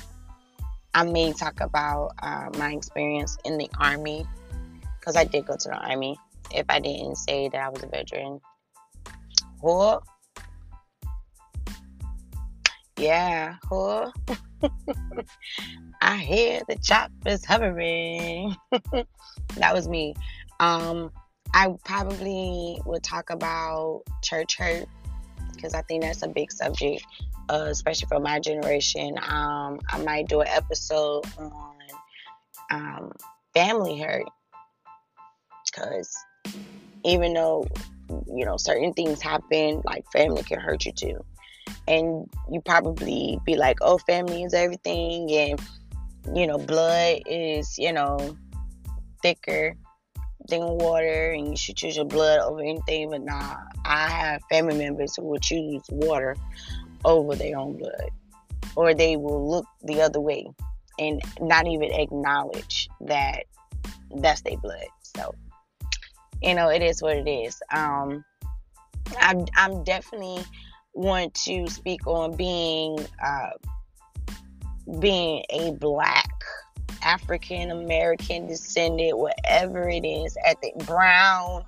I 0.95 1.05
may 1.05 1.33
talk 1.33 1.61
about 1.61 2.13
uh, 2.23 2.49
my 2.57 2.73
experience 2.73 3.37
in 3.45 3.59
the 3.59 3.69
army 3.81 4.25
because 4.99 5.17
I 5.17 5.25
did 5.25 5.47
go 5.47 5.57
to 5.57 5.69
the 5.69 5.77
army. 5.77 6.17
If 6.55 6.67
I 6.69 6.79
didn't 6.79 7.17
say 7.17 7.49
that 7.49 7.61
I 7.61 7.69
was 7.69 7.83
a 7.83 7.89
veteran, 7.89 8.41
whoa, 9.61 10.01
yeah, 12.97 13.57
whoa. 13.69 14.13
I 16.01 16.17
hear 16.19 16.63
the 16.69 16.77
choppers 16.77 17.45
hovering. 17.45 18.55
that 19.57 19.75
was 19.75 19.89
me. 19.89 20.15
Um, 20.61 21.11
I 21.55 21.75
probably 21.85 22.81
would 22.85 23.03
talk 23.03 23.31
about 23.31 24.03
church 24.23 24.57
hurt 24.57 24.87
because 25.55 25.75
I 25.75 25.83
think 25.83 26.03
that's 26.03 26.23
a 26.23 26.29
big 26.29 26.53
subject, 26.53 27.03
uh, 27.49 27.67
especially 27.71 28.09
for 28.09 28.21
my 28.21 28.41
generation. 28.41 29.17
Um, 29.19 29.81
I 29.89 30.03
might 30.05 30.29
do 30.29 30.41
an 30.41 30.49
episode 30.49 31.25
on 31.39 31.77
um, 32.71 33.13
family 33.55 33.99
hurt 33.99 34.27
because 35.67 36.15
even 37.05 37.35
though 37.35 37.67
you 38.27 38.45
know 38.45 38.57
certain 38.57 38.93
things 38.93 39.21
happen, 39.23 39.83
like 39.85 40.05
family 40.13 40.43
can 40.43 40.61
hurt 40.61 40.85
you 40.85 40.93
too, 40.93 41.25
and 41.89 42.29
you 42.51 42.61
probably 42.61 43.39
be 43.45 43.57
like, 43.57 43.79
"Oh, 43.81 43.99
family 43.99 44.43
is 44.43 44.55
everything," 44.55 45.31
and 45.33 45.61
you 46.35 46.47
know, 46.47 46.59
blood 46.59 47.23
is 47.27 47.79
you 47.79 47.93
know 47.93 48.37
thicker 49.23 49.77
than 50.49 50.61
water, 50.63 51.33
and 51.33 51.49
you 51.49 51.57
should 51.57 51.77
choose 51.77 51.97
your 51.97 52.05
blood 52.05 52.41
over 52.41 52.61
anything. 52.61 53.11
But 53.11 53.23
nah, 53.23 53.57
I 53.85 54.09
have 54.09 54.43
family 54.51 54.79
members 54.79 55.17
who 55.17 55.25
will 55.25 55.41
choose 55.41 55.83
water 55.91 56.37
over 57.05 57.35
their 57.35 57.59
own 57.59 57.77
blood, 57.77 58.11
or 58.75 58.95
they 58.95 59.17
will 59.17 59.49
look 59.49 59.67
the 59.85 60.03
other 60.03 60.21
way 60.21 60.47
and 60.99 61.21
not 61.41 61.67
even 61.67 61.93
acknowledge 61.93 62.89
that 63.03 63.45
that's 64.17 64.43
their 64.43 64.57
blood. 64.59 64.87
So, 65.03 65.35
you 66.43 66.55
know, 66.55 66.69
it 66.69 66.83
is 66.83 67.03
what 67.03 67.17
it 67.17 67.29
is. 67.29 67.61
Um, 67.71 68.25
I'm, 69.21 69.47
I'm 69.57 69.85
definitely 69.85 70.45
want 70.97 71.35
to 71.35 71.69
speak 71.69 72.07
on 72.07 72.35
being 72.37 72.99
uh, 73.25 73.51
being 74.99 75.45
a 75.51 75.73
black 75.73 76.31
African 77.03 77.71
American 77.71 78.47
descendant, 78.47 79.19
whatever 79.19 79.89
it 79.89 80.05
is, 80.05 80.37
ethnic 80.45 80.77
brown, 80.87 81.65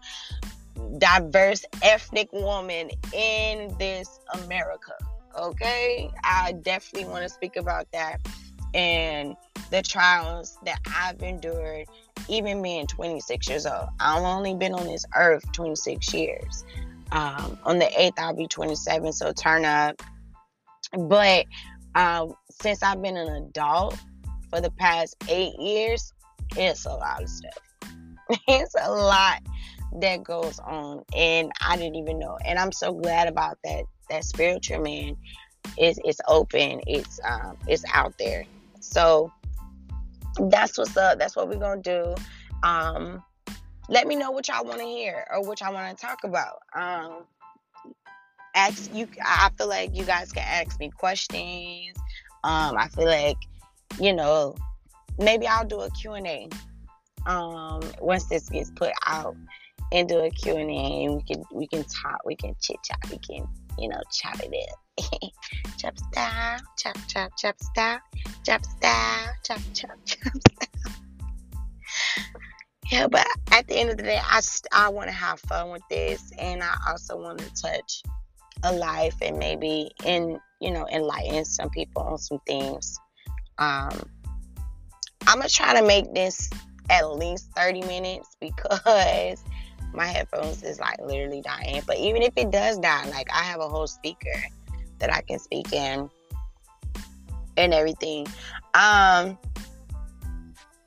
diverse 0.99 1.65
ethnic 1.83 2.33
woman 2.33 2.91
in 3.13 3.75
this 3.79 4.19
America. 4.43 4.95
Okay, 5.37 6.11
I 6.25 6.53
definitely 6.53 7.09
want 7.09 7.23
to 7.23 7.29
speak 7.29 7.57
about 7.57 7.91
that 7.93 8.21
and 8.75 9.37
the 9.71 9.83
trials 9.83 10.59
that 10.65 10.81
I've 10.95 11.23
endured, 11.23 11.87
even 12.29 12.63
being 12.63 12.87
26 12.87 13.49
years 13.49 13.67
old. 13.67 13.89
I've 14.01 14.23
only 14.23 14.55
been 14.55 14.73
on 14.73 14.87
this 14.87 15.05
earth 15.15 15.45
26 15.53 16.15
years. 16.15 16.65
Um, 17.11 17.59
on 17.65 17.79
the 17.79 17.87
8th, 17.87 18.19
I'll 18.19 18.37
be 18.37 18.47
27, 18.47 19.13
so 19.13 19.33
turn 19.33 19.65
up. 19.65 20.03
But 20.93 21.47
um, 21.95 22.35
since 22.51 22.83
I've 22.83 23.03
been 23.03 23.17
an 23.17 23.29
adult 23.29 23.99
for 24.51 24.61
the 24.61 24.71
past 24.71 25.17
eight 25.29 25.59
years, 25.59 26.13
it's 26.57 26.87
a 26.87 26.91
lot 26.91 27.23
of 27.23 27.29
stuff. 27.29 27.59
it's 28.49 28.75
a 28.81 28.91
lot 28.91 29.43
that 30.01 30.23
goes 30.23 30.59
on, 30.61 31.03
and 31.17 31.51
I 31.67 31.77
didn't 31.77 31.97
even 31.97 32.19
know. 32.19 32.39
And 32.45 32.59
I'm 32.59 32.73
so 32.73 32.93
glad 32.93 33.29
about 33.29 33.59
that. 33.65 33.85
That 34.11 34.25
spiritual 34.25 34.81
man 34.81 35.17
is 35.79 36.01
it's 36.05 36.21
open. 36.29 36.81
It's 36.87 37.21
um, 37.29 37.57
it's 37.67 37.85
out 37.93 38.17
there. 38.19 38.45
So 38.81 39.33
that's 40.49 40.79
what's 40.79 40.97
up. 40.97 41.19
That's 41.19 41.37
what 41.37 41.49
we're 41.49 41.57
gonna 41.59 41.83
do. 41.83 42.15
Um, 42.63 43.23
let 43.89 44.07
me 44.07 44.17
know 44.17 44.31
what 44.31 44.49
y'all 44.49 44.65
want 44.65 44.81
to 44.81 44.87
hear 44.87 45.27
or 45.31 45.43
what 45.43 45.61
y'all 45.61 45.73
want 45.73 45.97
to 45.97 46.07
talk 46.07 46.25
about. 46.25 46.59
Um, 46.75 47.25
ask 48.55 48.93
you. 48.95 49.09
I 49.25 49.51
feel 49.57 49.69
like 49.69 49.95
you 49.95 50.05
guys 50.05 50.33
can 50.33 50.45
ask 50.47 50.79
me 50.79 50.91
questions. 50.91 51.97
Um, 52.45 52.77
I 52.77 52.89
feel 52.89 53.07
like 53.07 53.39
you 54.01 54.13
know 54.13 54.55
maybe 55.19 55.47
I'll 55.47 55.67
do 55.67 55.81
a 55.81 55.91
Q 55.91 56.13
and 56.13 56.27
A. 56.27 56.49
Um, 57.27 57.83
once 58.01 58.27
this 58.27 58.49
gets 58.49 58.71
put 58.71 58.93
out, 59.07 59.37
and 59.93 60.09
do 60.09 60.19
a 60.19 60.31
Q 60.31 60.57
and 60.57 60.71
A, 60.71 61.05
and 61.05 61.15
we 61.17 61.23
can 61.23 61.45
we 61.53 61.67
can 61.67 61.85
talk, 61.85 62.21
we 62.25 62.37
can 62.37 62.55
chit 62.61 62.77
chat, 62.85 62.99
we 63.11 63.19
can 63.19 63.47
you 63.79 63.89
know 63.89 64.01
chat 64.13 64.41
it 64.43 64.71
up. 64.71 64.79
chop 65.79 65.97
style, 65.99 66.59
chop, 66.77 66.97
chop, 67.07 67.31
chop 67.39 67.61
style, 67.61 68.01
chop 68.45 68.65
style, 68.65 69.29
chop, 69.45 69.61
chop, 69.73 69.91
chop 70.05 70.33
style. 70.53 70.68
Yeah, 72.91 73.07
but 73.07 73.27
at 73.53 73.67
the 73.67 73.77
end 73.77 73.91
of 73.91 73.97
the 73.97 74.03
day, 74.03 74.21
I, 74.23 74.41
I 74.73 74.89
want 74.89 75.09
to 75.09 75.15
have 75.15 75.41
fun 75.41 75.71
with 75.71 75.83
this, 75.91 76.33
and 76.39 76.63
I 76.63 76.75
also 76.89 77.17
want 77.17 77.39
to 77.39 77.63
touch 77.63 78.03
a 78.65 78.73
life 78.73 79.15
and 79.23 79.39
maybe 79.39 79.91
in 80.05 80.39
you 80.61 80.71
know 80.73 80.87
enlighten 80.93 81.45
some 81.45 81.71
people 81.71 82.03
on 82.03 82.19
some 82.19 82.41
things. 82.47 82.99
Um, 83.59 84.09
I'm 85.27 85.39
gonna 85.39 85.49
try 85.49 85.79
to 85.79 85.87
make 85.87 86.13
this 86.15 86.51
at 86.91 87.11
least 87.13 87.51
30 87.57 87.83
minutes 87.83 88.37
because 88.41 89.43
my 89.93 90.07
headphones 90.07 90.63
is 90.63 90.81
like 90.81 90.99
literally 91.01 91.43
dying. 91.43 91.83
But 91.87 91.99
even 91.99 92.23
if 92.23 92.33
it 92.37 92.51
does 92.51 92.79
die, 92.79 93.09
like 93.11 93.29
I 93.33 93.43
have 93.43 93.61
a 93.61 93.69
whole 93.69 93.87
speaker 93.87 94.43
that 94.99 95.13
I 95.13 95.21
can 95.23 95.39
speak 95.39 95.73
in 95.73 96.09
and 97.57 97.75
everything. 97.75 98.27
Um 98.75 99.39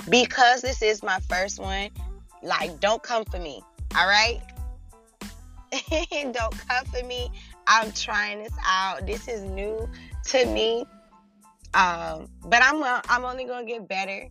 because 0.10 0.62
this 0.62 0.82
is 0.82 1.04
my 1.04 1.20
first 1.30 1.60
one, 1.60 1.90
like 2.44 2.80
don't 2.80 3.02
come 3.02 3.26
for 3.26 3.40
me. 3.40 3.62
All 3.96 4.08
right? 4.08 4.42
don't 6.12 6.68
come 6.68 6.86
for 6.86 7.06
me. 7.06 7.30
I'm 7.68 7.92
trying 7.92 8.44
this 8.44 8.54
out. 8.66 9.06
This 9.06 9.28
is 9.28 9.44
new 9.44 9.88
to 10.26 10.46
me. 10.46 10.86
Um, 11.74 12.28
but 12.46 12.62
I'm 12.62 12.84
I'm 12.84 13.24
only 13.26 13.46
gonna 13.46 13.66
get 13.66 13.88
better. 13.88 14.28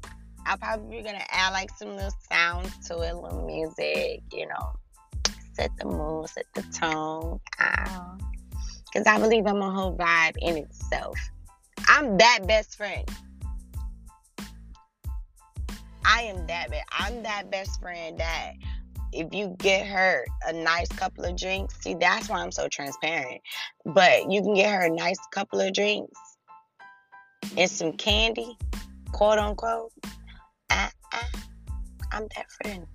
I'm 0.47 0.59
probably 0.59 1.03
gonna 1.03 1.25
add 1.31 1.53
like 1.53 1.71
some 1.77 1.97
little 1.97 2.13
sounds 2.31 2.89
to 2.89 3.01
it, 3.01 3.15
little 3.15 3.47
music, 3.47 4.23
you 4.33 4.47
know, 4.47 4.73
set 5.55 5.71
the 5.79 5.87
mood, 5.87 6.29
set 6.29 6.47
the 6.55 6.63
tone. 6.79 7.41
Because 8.93 9.07
I 9.07 9.19
believe 9.19 9.47
I'm 9.47 9.63
a 9.63 9.71
whole 9.71 9.97
vibe 9.97 10.37
in 10.39 10.57
itself. 10.57 11.17
I'm 11.89 12.19
that 12.19 12.41
best 12.47 12.77
friend. 12.77 13.09
I 16.05 16.23
am 16.23 16.47
that 16.47 16.71
bad. 16.71 16.85
I'm 16.91 17.23
that 17.23 17.51
best 17.51 17.81
friend 17.81 18.19
that 18.19 18.53
if 19.13 19.35
you 19.35 19.57
get 19.59 19.87
her 19.87 20.25
a 20.47 20.53
nice 20.53 20.89
couple 20.89 21.25
of 21.25 21.37
drinks, 21.37 21.77
see, 21.81 21.95
that's 21.95 22.29
why 22.29 22.41
I'm 22.41 22.53
so 22.53 22.69
transparent. 22.69 23.41
But 23.85 24.31
you 24.31 24.43
can 24.43 24.55
get 24.55 24.73
her 24.73 24.87
a 24.87 24.91
nice 24.91 25.19
couple 25.33 25.61
of 25.61 25.73
drinks 25.73 26.19
and 27.57 27.71
some 27.71 27.93
candy, 27.93 28.57
quote 29.13 29.39
unquote. 29.39 29.93
Uh, 30.71 30.89
uh, 31.13 31.23
I'm 32.13 32.29
that 32.37 32.47
friend. 32.63 32.87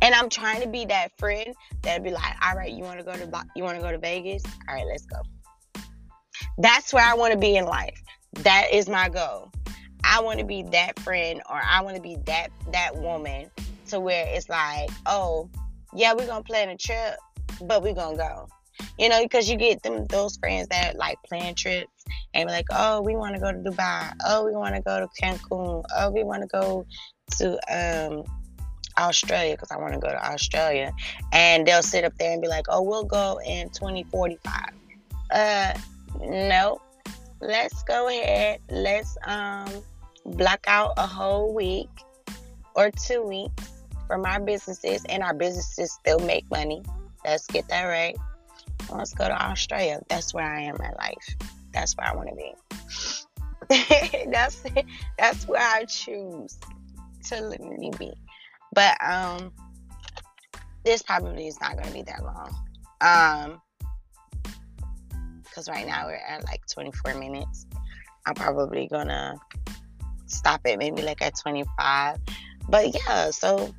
And 0.00 0.14
I'm 0.14 0.28
trying 0.28 0.62
to 0.62 0.68
be 0.68 0.84
that 0.86 1.10
friend 1.18 1.52
that'd 1.82 2.04
be 2.04 2.12
like, 2.12 2.36
all 2.44 2.54
right, 2.54 2.72
you 2.72 2.84
want 2.84 3.00
to 3.00 3.04
go 3.04 3.12
to 3.14 3.44
you 3.56 3.64
want 3.64 3.76
to 3.76 3.82
go 3.82 3.90
to 3.90 3.98
Vegas? 3.98 4.44
All 4.68 4.76
right, 4.76 4.86
let's 4.86 5.06
go. 5.06 5.20
That's 6.58 6.92
where 6.92 7.04
I 7.04 7.14
want 7.14 7.32
to 7.32 7.38
be 7.38 7.56
in 7.56 7.64
life. 7.64 8.00
That 8.34 8.68
is 8.72 8.88
my 8.88 9.08
goal. 9.08 9.50
I 10.08 10.20
want 10.20 10.38
to 10.38 10.44
be 10.44 10.62
that 10.64 10.98
friend, 11.00 11.42
or 11.50 11.60
I 11.62 11.82
want 11.82 11.96
to 11.96 12.02
be 12.02 12.16
that 12.26 12.48
that 12.72 12.96
woman 12.96 13.50
to 13.88 14.00
where 14.00 14.26
it's 14.26 14.48
like, 14.48 14.90
oh, 15.06 15.50
yeah, 15.94 16.14
we're 16.14 16.26
gonna 16.26 16.42
plan 16.42 16.70
a 16.70 16.76
trip, 16.76 17.16
but 17.62 17.82
we're 17.82 17.94
gonna 17.94 18.16
go. 18.16 18.48
You 18.98 19.08
know, 19.08 19.22
because 19.22 19.50
you 19.50 19.56
get 19.56 19.82
them 19.82 20.06
those 20.06 20.36
friends 20.36 20.68
that 20.68 20.96
like 20.96 21.18
plan 21.24 21.54
trips 21.54 22.04
and 22.32 22.46
be 22.46 22.52
like, 22.52 22.66
oh, 22.70 23.02
we 23.02 23.16
want 23.16 23.34
to 23.34 23.40
go 23.40 23.52
to 23.52 23.58
Dubai. 23.58 24.12
Oh, 24.26 24.44
we 24.44 24.52
want 24.52 24.74
to 24.76 24.80
go 24.80 25.00
to 25.00 25.08
Cancun. 25.20 25.84
Oh, 25.96 26.10
we 26.10 26.24
want 26.24 26.42
to 26.42 26.48
go 26.48 26.86
to 27.38 27.58
um 27.72 28.24
Australia 28.96 29.54
because 29.54 29.70
I 29.70 29.76
want 29.76 29.94
to 29.94 30.00
go 30.00 30.08
to 30.08 30.30
Australia. 30.32 30.92
And 31.32 31.66
they'll 31.66 31.82
sit 31.82 32.04
up 32.04 32.14
there 32.18 32.32
and 32.32 32.42
be 32.42 32.48
like, 32.48 32.66
oh, 32.68 32.82
we'll 32.82 33.04
go 33.04 33.40
in 33.44 33.68
2045. 33.70 34.54
Uh, 35.30 35.74
no. 36.20 36.80
Let's 37.40 37.82
go 37.84 38.08
ahead. 38.08 38.60
Let's 38.68 39.16
um 39.24 39.68
block 40.28 40.64
out 40.66 40.94
a 40.96 41.06
whole 41.06 41.54
week 41.54 41.88
or 42.74 42.90
two 42.90 43.22
weeks 43.22 43.70
from 44.06 44.24
our 44.24 44.40
businesses, 44.40 45.04
and 45.08 45.22
our 45.22 45.34
businesses 45.34 45.92
still 45.92 46.18
make 46.20 46.50
money. 46.50 46.82
Let's 47.24 47.46
get 47.46 47.68
that 47.68 47.84
right. 47.84 48.16
Let's 48.92 49.12
go 49.12 49.28
to 49.28 49.42
Australia. 49.42 50.00
That's 50.08 50.32
where 50.32 50.46
I 50.46 50.62
am 50.62 50.76
in 50.76 50.92
life. 50.98 51.36
That's 51.72 51.96
where 51.96 52.06
I 52.06 52.16
want 52.16 52.30
to 52.30 52.34
be. 52.34 52.54
that's 54.30 54.64
that's 55.18 55.46
where 55.46 55.60
I 55.60 55.84
choose 55.84 56.58
to 57.28 57.40
literally 57.42 57.92
be. 57.98 58.12
But 58.72 58.96
um, 59.04 59.52
this 60.84 61.02
probably 61.02 61.48
is 61.48 61.60
not 61.60 61.74
going 61.74 61.88
to 61.88 61.92
be 61.92 62.02
that 62.02 62.22
long. 62.22 62.54
Um, 63.00 63.60
because 65.58 65.68
right 65.68 65.86
now 65.86 66.06
we're 66.06 66.14
at 66.14 66.44
like 66.44 66.64
24 66.66 67.14
minutes. 67.14 67.66
I'm 68.26 68.34
probably 68.34 68.86
gonna 68.86 69.36
stop 70.28 70.60
it 70.64 70.78
maybe 70.78 71.02
like 71.02 71.22
at 71.22 71.38
25. 71.38 72.18
But 72.68 72.94
yeah, 72.94 73.30
so 73.30 73.74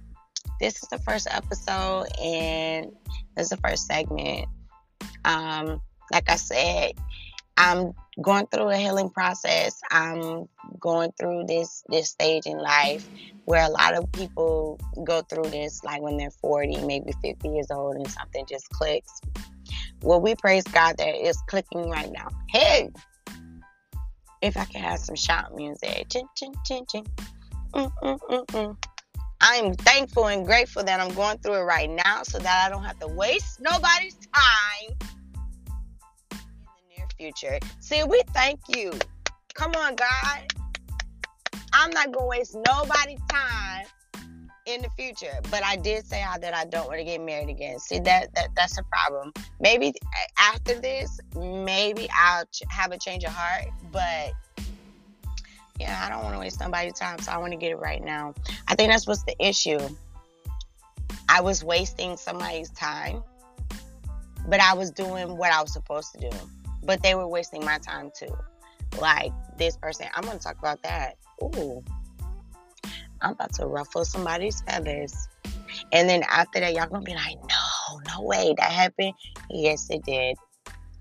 this 0.60 0.82
is 0.82 0.90
the 0.90 1.00
first 1.00 1.28
episode 1.30 2.08
and 2.22 2.92
this 3.36 3.46
is 3.46 3.50
the 3.50 3.58
first 3.58 3.86
segment. 3.86 4.48
Um, 5.26 5.82
like 6.12 6.30
I 6.30 6.36
said, 6.36 6.94
I'm 7.58 7.94
going 8.22 8.48
through 8.48 8.70
a 8.70 8.78
healing 8.78 9.10
process. 9.10 9.80
I'm 9.92 10.48
going 10.80 11.12
through 11.20 11.46
this 11.46 11.84
this 11.90 12.10
stage 12.10 12.46
in 12.46 12.58
life 12.58 13.08
where 13.46 13.66
a 13.66 13.70
lot 13.70 13.96
of 13.96 14.10
people 14.14 14.80
go 15.04 15.22
through 15.24 15.50
this 15.50 15.84
like 15.84 16.02
when 16.02 16.18
they're 16.18 16.32
40, 16.32 16.86
maybe 16.86 17.12
50 17.22 17.50
years 17.50 17.68
old 17.70 17.96
and 17.96 18.10
something 18.10 18.46
just 18.48 18.70
clicks. 18.70 19.22
Well, 20.02 20.22
we 20.22 20.36
praise 20.36 20.64
God 20.64 20.98
that 20.98 21.28
it's 21.28 21.42
clicking 21.48 21.90
right 21.90 22.12
now. 22.12 22.30
Hey, 22.48 22.90
if 24.42 24.58
I 24.58 24.66
can 24.66 24.82
have 24.82 25.00
some 25.00 25.16
shout 25.16 25.56
music. 25.56 26.10
Chin, 26.10 26.26
chin, 26.36 26.54
chin, 26.66 26.86
chin. 26.90 27.06
Mm, 27.74 27.92
mm, 28.02 28.46
mm. 28.48 28.78
I'm 29.42 29.74
thankful 29.76 30.28
and 30.28 30.46
grateful 30.46 30.84
that 30.84 31.00
I'm 31.00 31.14
going 31.14 31.38
through 31.40 31.56
it 31.56 31.64
right 31.64 31.90
now 31.90 32.24
so 32.24 32.40
that 32.40 32.66
I 32.66 32.70
don't 32.70 32.84
have 32.84 33.00
to 33.00 33.08
waste 33.08 33.62
nobody's 33.62 34.16
time 34.16 34.98
in 36.32 36.38
the 36.38 36.98
near 36.98 37.08
future. 37.18 37.60
See, 37.80 38.04
we 38.04 38.22
thank 38.34 38.60
you. 38.76 38.92
Come 39.54 39.72
on, 39.76 39.96
God. 39.96 40.54
I'm 41.72 41.92
not 41.92 42.12
going 42.12 42.26
to 42.26 42.28
waste 42.28 42.58
nobody's 42.68 43.22
time 43.30 43.86
in 44.74 44.82
the 44.82 44.90
future. 44.90 45.40
But 45.50 45.64
I 45.64 45.76
did 45.76 46.06
say 46.06 46.24
that 46.40 46.54
I 46.54 46.66
don't 46.66 46.88
want 46.88 47.00
to 47.00 47.04
get 47.04 47.22
married 47.22 47.50
again. 47.50 47.80
See 47.80 48.00
that, 48.00 48.34
that 48.36 48.50
that's 48.56 48.78
a 48.78 48.84
problem. 48.84 49.34
Maybe 49.60 49.94
after 50.38 50.80
this, 50.80 51.20
maybe 51.36 52.08
I'll 52.16 52.46
have 52.70 52.92
a 52.92 52.98
change 52.98 53.24
of 53.24 53.32
heart. 53.32 53.68
But 53.92 54.34
yeah, 55.80 56.02
I 56.06 56.10
don't 56.10 56.24
want 56.24 56.36
to 56.36 56.40
waste 56.40 56.60
somebody's 56.60 56.94
time, 56.94 57.20
so 57.20 57.32
I 57.32 57.38
want 57.38 57.54
to 57.54 57.58
get 57.58 57.72
it 57.72 57.78
right 57.78 58.04
now. 58.04 58.34
I 58.68 58.76
think 58.76 58.92
that's 58.92 59.08
what's 59.08 59.24
the 59.24 59.36
issue. 59.40 59.80
I 61.28 61.42
was 61.42 61.64
wasting 61.64 62.18
somebody's 62.18 62.70
time, 62.72 63.24
but 64.48 64.60
I 64.60 64.74
was 64.74 64.92
doing 64.92 65.38
what 65.38 65.52
I 65.52 65.62
was 65.62 65.72
supposed 65.72 66.14
to 66.14 66.30
do. 66.30 66.38
But 66.84 67.04
they 67.04 67.16
were 67.16 67.28
wasting 67.28 67.64
my 67.64 67.78
time 67.78 68.12
too. 68.18 68.36
Like 69.00 69.32
this 69.58 69.78
person, 69.78 70.08
I'm 70.16 70.24
gonna 70.24 70.40
talk 70.40 70.58
about 70.58 70.82
that. 70.84 71.16
Ooh, 71.44 71.84
I'm 73.22 73.32
about 73.32 73.54
to 73.56 73.66
ruffle 73.66 74.06
somebody's 74.06 74.62
feathers. 74.62 75.14
And 75.92 76.10
then 76.10 76.24
after 76.30 76.60
that, 76.60 76.74
y'all 76.74 76.88
gonna 76.88 77.04
be 77.04 77.14
like, 77.14 77.38
no, 77.38 78.00
no 78.16 78.22
way, 78.22 78.54
that 78.58 78.72
happened. 78.72 79.14
Yes, 79.50 79.88
it 79.90 80.04
did. 80.04 80.38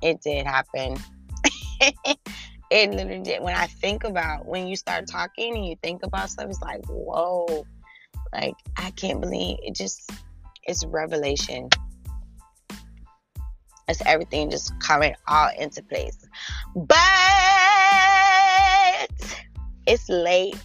It 0.02 0.20
did 0.22 0.46
happen. 0.46 0.96
it 2.70 2.90
literally 2.90 3.22
did. 3.22 3.42
When 3.42 3.54
I 3.54 3.66
think 3.66 4.04
about 4.04 4.46
when 4.46 4.66
you 4.66 4.76
start 4.76 5.06
talking 5.06 5.56
and 5.56 5.66
you 5.66 5.76
think 5.82 6.02
about 6.02 6.30
stuff, 6.30 6.46
it's 6.48 6.60
like, 6.60 6.84
whoa, 6.86 7.66
like 8.32 8.54
I 8.76 8.90
can't 8.92 9.20
believe 9.20 9.58
it. 9.62 9.74
Just 9.74 10.10
it's 10.64 10.84
revelation. 10.86 11.68
It's 13.88 14.02
everything 14.04 14.50
just 14.50 14.78
coming 14.80 15.14
all 15.26 15.50
into 15.58 15.82
place. 15.82 16.18
But 16.76 16.98
it's 19.86 20.08
late 20.10 20.58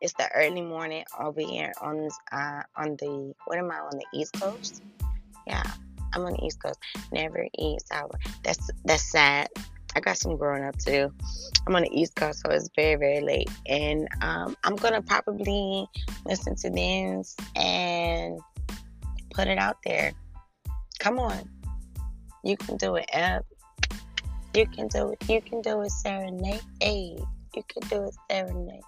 it's 0.00 0.12
the 0.14 0.30
early 0.34 0.60
morning 0.60 1.04
over 1.18 1.40
here 1.40 1.72
on 1.80 2.08
uh, 2.32 2.62
on 2.76 2.96
the 3.00 3.34
what 3.46 3.58
am 3.58 3.70
I 3.70 3.78
on 3.78 3.98
the 3.98 4.18
East 4.18 4.34
Coast? 4.40 4.82
Yeah, 5.46 5.62
I'm 6.14 6.24
on 6.24 6.32
the 6.32 6.44
East 6.44 6.62
Coast. 6.62 6.78
Never 7.12 7.46
eat 7.58 7.80
sour. 7.86 8.10
That's 8.44 8.70
that's 8.84 9.10
sad. 9.10 9.48
I 9.96 10.00
got 10.00 10.16
some 10.16 10.36
growing 10.36 10.64
up 10.64 10.76
to 10.78 10.84
do. 10.84 11.12
I'm 11.66 11.74
on 11.74 11.82
the 11.82 12.00
East 12.00 12.14
Coast, 12.14 12.42
so 12.44 12.50
it's 12.50 12.70
very 12.76 12.94
very 12.96 13.20
late, 13.20 13.50
and 13.66 14.06
um, 14.22 14.56
I'm 14.64 14.76
gonna 14.76 15.02
probably 15.02 15.86
listen 16.24 16.54
to 16.56 16.70
this 16.70 17.36
and 17.56 18.38
put 19.34 19.48
it 19.48 19.58
out 19.58 19.78
there. 19.84 20.12
Come 21.00 21.18
on, 21.18 21.48
you 22.44 22.56
can 22.56 22.76
do 22.76 22.96
it, 22.96 23.06
Eb. 23.12 23.44
You 24.54 24.66
can 24.66 24.88
do 24.88 25.10
it. 25.12 25.28
You 25.28 25.40
can 25.40 25.60
do 25.60 25.80
it, 25.82 25.92
Serenee. 26.04 26.60
Hey, 26.80 27.16
you 27.54 27.64
can 27.68 27.88
do 27.88 28.04
it, 28.04 28.14
Serenee 28.30 28.80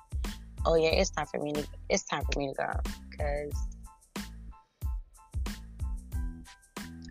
oh 0.67 0.75
yeah, 0.75 0.91
it's 0.91 1.11
time 1.11 1.27
for 1.27 1.41
me 1.41 1.53
to 1.53 1.67
it's 1.89 2.05
time 2.05 2.23
for 2.33 2.39
me 2.39 2.49
to 2.49 2.55
go 2.55 2.93
because 3.11 3.53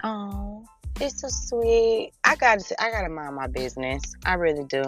oh, 0.04 0.66
it's 1.00 1.22
so 1.22 1.28
sweet. 1.30 2.12
I 2.24 2.36
got 2.36 2.60
to 2.60 2.84
I 2.84 2.92
gotta 2.92 3.10
mind 3.10 3.36
my 3.36 3.48
business. 3.48 4.02
I 4.26 4.36
really 4.36 4.66
do. 4.66 4.84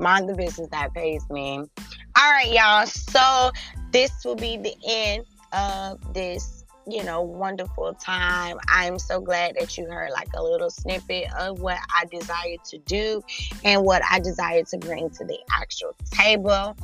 Mind 0.00 0.28
the 0.28 0.34
business 0.34 0.68
that 0.70 0.94
pays 0.94 1.28
me. 1.30 1.58
All 1.58 2.30
right, 2.32 2.50
y'all. 2.50 2.86
So 2.86 3.50
this 3.92 4.12
will 4.24 4.36
be 4.36 4.56
the 4.56 4.74
end 4.86 5.24
of 5.52 6.14
this 6.14 6.58
you 6.88 7.04
know, 7.04 7.20
wonderful 7.20 7.92
time. 7.94 8.56
I'm 8.68 8.98
so 8.98 9.20
glad 9.20 9.56
that 9.58 9.76
you 9.76 9.86
heard 9.90 10.10
like 10.10 10.28
a 10.34 10.42
little 10.42 10.70
snippet 10.70 11.26
of 11.38 11.60
what 11.60 11.78
I 11.94 12.06
desire 12.06 12.56
to 12.70 12.78
do 12.78 13.22
and 13.62 13.84
what 13.84 14.02
I 14.10 14.20
desire 14.20 14.62
to 14.64 14.78
bring 14.78 15.10
to 15.10 15.24
the 15.24 15.38
actual 15.52 15.94
table. 16.10 16.76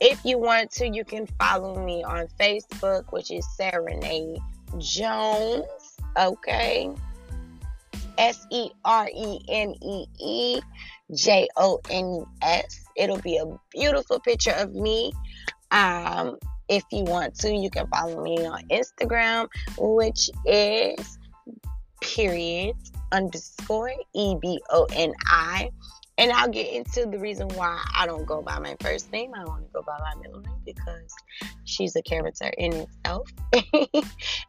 If 0.00 0.24
you 0.24 0.38
want 0.38 0.70
to, 0.72 0.86
you 0.86 1.04
can 1.04 1.26
follow 1.38 1.82
me 1.84 2.04
on 2.04 2.26
Facebook, 2.38 3.12
which 3.12 3.30
is 3.30 3.46
Serenee 3.58 4.38
Jones. 4.78 5.64
Okay. 6.16 6.90
S 8.18 8.46
E 8.50 8.70
R 8.84 9.08
E 9.14 9.40
N 9.48 9.74
E 9.82 10.04
E 10.20 10.60
J 11.14 11.48
O 11.56 11.80
N 11.90 12.22
E 12.22 12.24
S. 12.42 12.84
It'll 12.96 13.20
be 13.20 13.38
a 13.38 13.44
beautiful 13.70 14.20
picture 14.20 14.52
of 14.52 14.74
me. 14.74 15.12
Um, 15.70 16.38
if 16.68 16.84
you 16.90 17.04
want 17.04 17.34
to, 17.36 17.54
you 17.54 17.70
can 17.70 17.86
follow 17.88 18.22
me 18.22 18.44
on 18.46 18.62
Instagram, 18.68 19.48
which 19.78 20.30
is 20.44 21.18
period 22.00 22.76
underscore 23.12 23.92
E 24.14 24.36
B 24.40 24.60
O 24.70 24.86
N 24.92 25.12
I 25.26 25.70
and 26.18 26.32
I'll 26.32 26.48
get 26.48 26.72
into 26.72 27.06
the 27.06 27.18
reason 27.18 27.48
why 27.48 27.82
I 27.94 28.06
don't 28.06 28.26
go 28.26 28.40
by 28.40 28.58
my 28.58 28.74
first 28.80 29.12
name. 29.12 29.32
I 29.34 29.44
only 29.44 29.66
go 29.72 29.82
by 29.82 29.98
my 29.98 30.20
middle 30.22 30.40
name 30.40 30.60
because 30.64 31.14
she's 31.64 31.94
a 31.94 32.02
character 32.02 32.50
in 32.56 32.72
itself. 32.72 33.28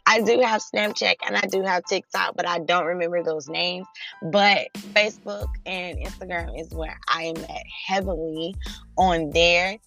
I 0.05 0.21
do 0.21 0.39
have 0.39 0.61
Snapchat 0.61 1.15
and 1.25 1.35
I 1.35 1.41
do 1.41 1.61
have 1.63 1.83
TikTok, 1.85 2.35
but 2.37 2.47
I 2.47 2.59
don't 2.59 2.85
remember 2.85 3.21
those 3.21 3.49
names. 3.49 3.85
But 4.31 4.71
Facebook 4.93 5.49
and 5.65 5.97
Instagram 5.97 6.59
is 6.59 6.73
where 6.73 6.97
I 7.09 7.23
am 7.23 7.37
at 7.37 7.63
heavily 7.85 8.55
on 8.97 9.31
there. 9.31 9.77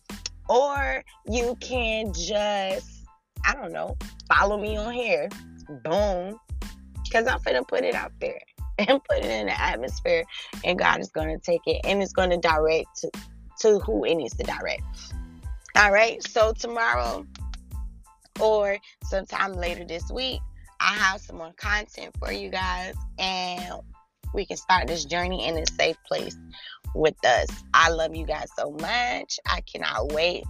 Or 0.50 1.02
you 1.26 1.56
can 1.60 2.12
just, 2.12 3.06
I 3.46 3.54
don't 3.54 3.72
know, 3.72 3.96
follow 4.28 4.60
me 4.60 4.76
on 4.76 4.92
here. 4.92 5.30
Boom. 5.84 6.38
Because 7.04 7.26
I'm 7.26 7.40
to 7.40 7.64
put 7.64 7.84
it 7.84 7.94
out 7.94 8.12
there 8.20 8.40
and 8.88 9.02
put 9.04 9.18
it 9.18 9.26
in 9.26 9.46
the 9.46 9.60
atmosphere, 9.60 10.24
and 10.64 10.78
God 10.78 11.00
is 11.00 11.10
going 11.10 11.28
to 11.28 11.38
take 11.38 11.62
it 11.66 11.80
and 11.84 12.02
it's 12.02 12.12
going 12.12 12.30
to 12.30 12.38
direct 12.38 12.88
to, 12.98 13.10
to 13.60 13.78
who 13.80 14.04
it 14.04 14.14
needs 14.14 14.36
to 14.36 14.42
direct. 14.42 14.82
All 15.76 15.92
right, 15.92 16.22
so 16.26 16.52
tomorrow 16.52 17.24
or 18.40 18.78
sometime 19.04 19.52
later 19.52 19.84
this 19.84 20.10
week, 20.10 20.40
I 20.80 20.94
have 20.94 21.20
some 21.20 21.36
more 21.36 21.52
content 21.56 22.14
for 22.18 22.32
you 22.32 22.48
guys, 22.48 22.94
and 23.18 23.80
we 24.32 24.46
can 24.46 24.56
start 24.56 24.86
this 24.86 25.04
journey 25.04 25.46
in 25.46 25.58
a 25.58 25.66
safe 25.66 25.96
place 26.08 26.36
with 26.94 27.14
us. 27.24 27.48
I 27.74 27.90
love 27.90 28.14
you 28.14 28.26
guys 28.26 28.48
so 28.56 28.70
much. 28.70 29.38
I 29.46 29.60
cannot 29.60 30.12
wait 30.12 30.44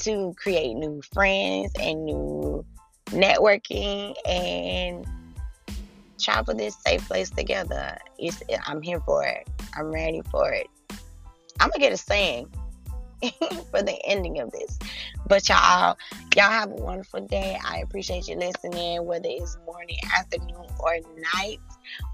to 0.00 0.34
create 0.36 0.74
new 0.74 1.00
friends 1.14 1.72
and 1.80 2.04
new 2.04 2.66
networking 3.06 4.14
and 4.26 5.06
travel 6.18 6.54
this 6.54 6.76
safe 6.86 7.06
place 7.06 7.30
together. 7.30 7.98
It's, 8.18 8.42
I'm 8.66 8.82
here 8.82 9.00
for 9.00 9.24
it. 9.24 9.48
I'm 9.76 9.92
ready 9.92 10.22
for 10.30 10.50
it. 10.52 10.68
I'm 11.60 11.70
gonna 11.70 11.78
get 11.78 11.92
a 11.92 11.96
saying 11.96 12.48
for 13.70 13.82
the 13.82 13.98
ending 14.04 14.40
of 14.40 14.50
this. 14.52 14.78
But 15.26 15.48
y'all, 15.48 15.96
y'all 16.36 16.50
have 16.50 16.70
a 16.70 16.74
wonderful 16.74 17.26
day. 17.26 17.58
I 17.64 17.78
appreciate 17.78 18.28
you 18.28 18.36
listening, 18.36 19.04
whether 19.04 19.28
it's 19.28 19.56
morning, 19.66 19.98
afternoon, 20.16 20.66
or 20.78 20.98
night, 21.34 21.60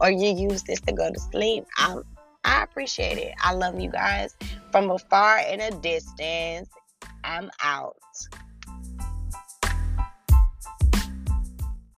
or 0.01 0.11
you 0.11 0.35
use 0.35 0.63
this 0.63 0.81
to 0.83 0.93
go 0.93 1.11
to 1.11 1.19
sleep. 1.19 1.65
I'm, 1.77 2.03
I 2.45 2.63
appreciate 2.63 3.19
it. 3.19 3.35
I 3.41 3.55
love 3.55 3.79
you 3.79 3.91
guys 3.91 4.37
from 4.71 4.91
afar 4.91 5.39
and 5.39 5.61
a 5.61 5.71
distance. 5.71 6.69
I'm 7.25 7.51
out. 7.63 7.97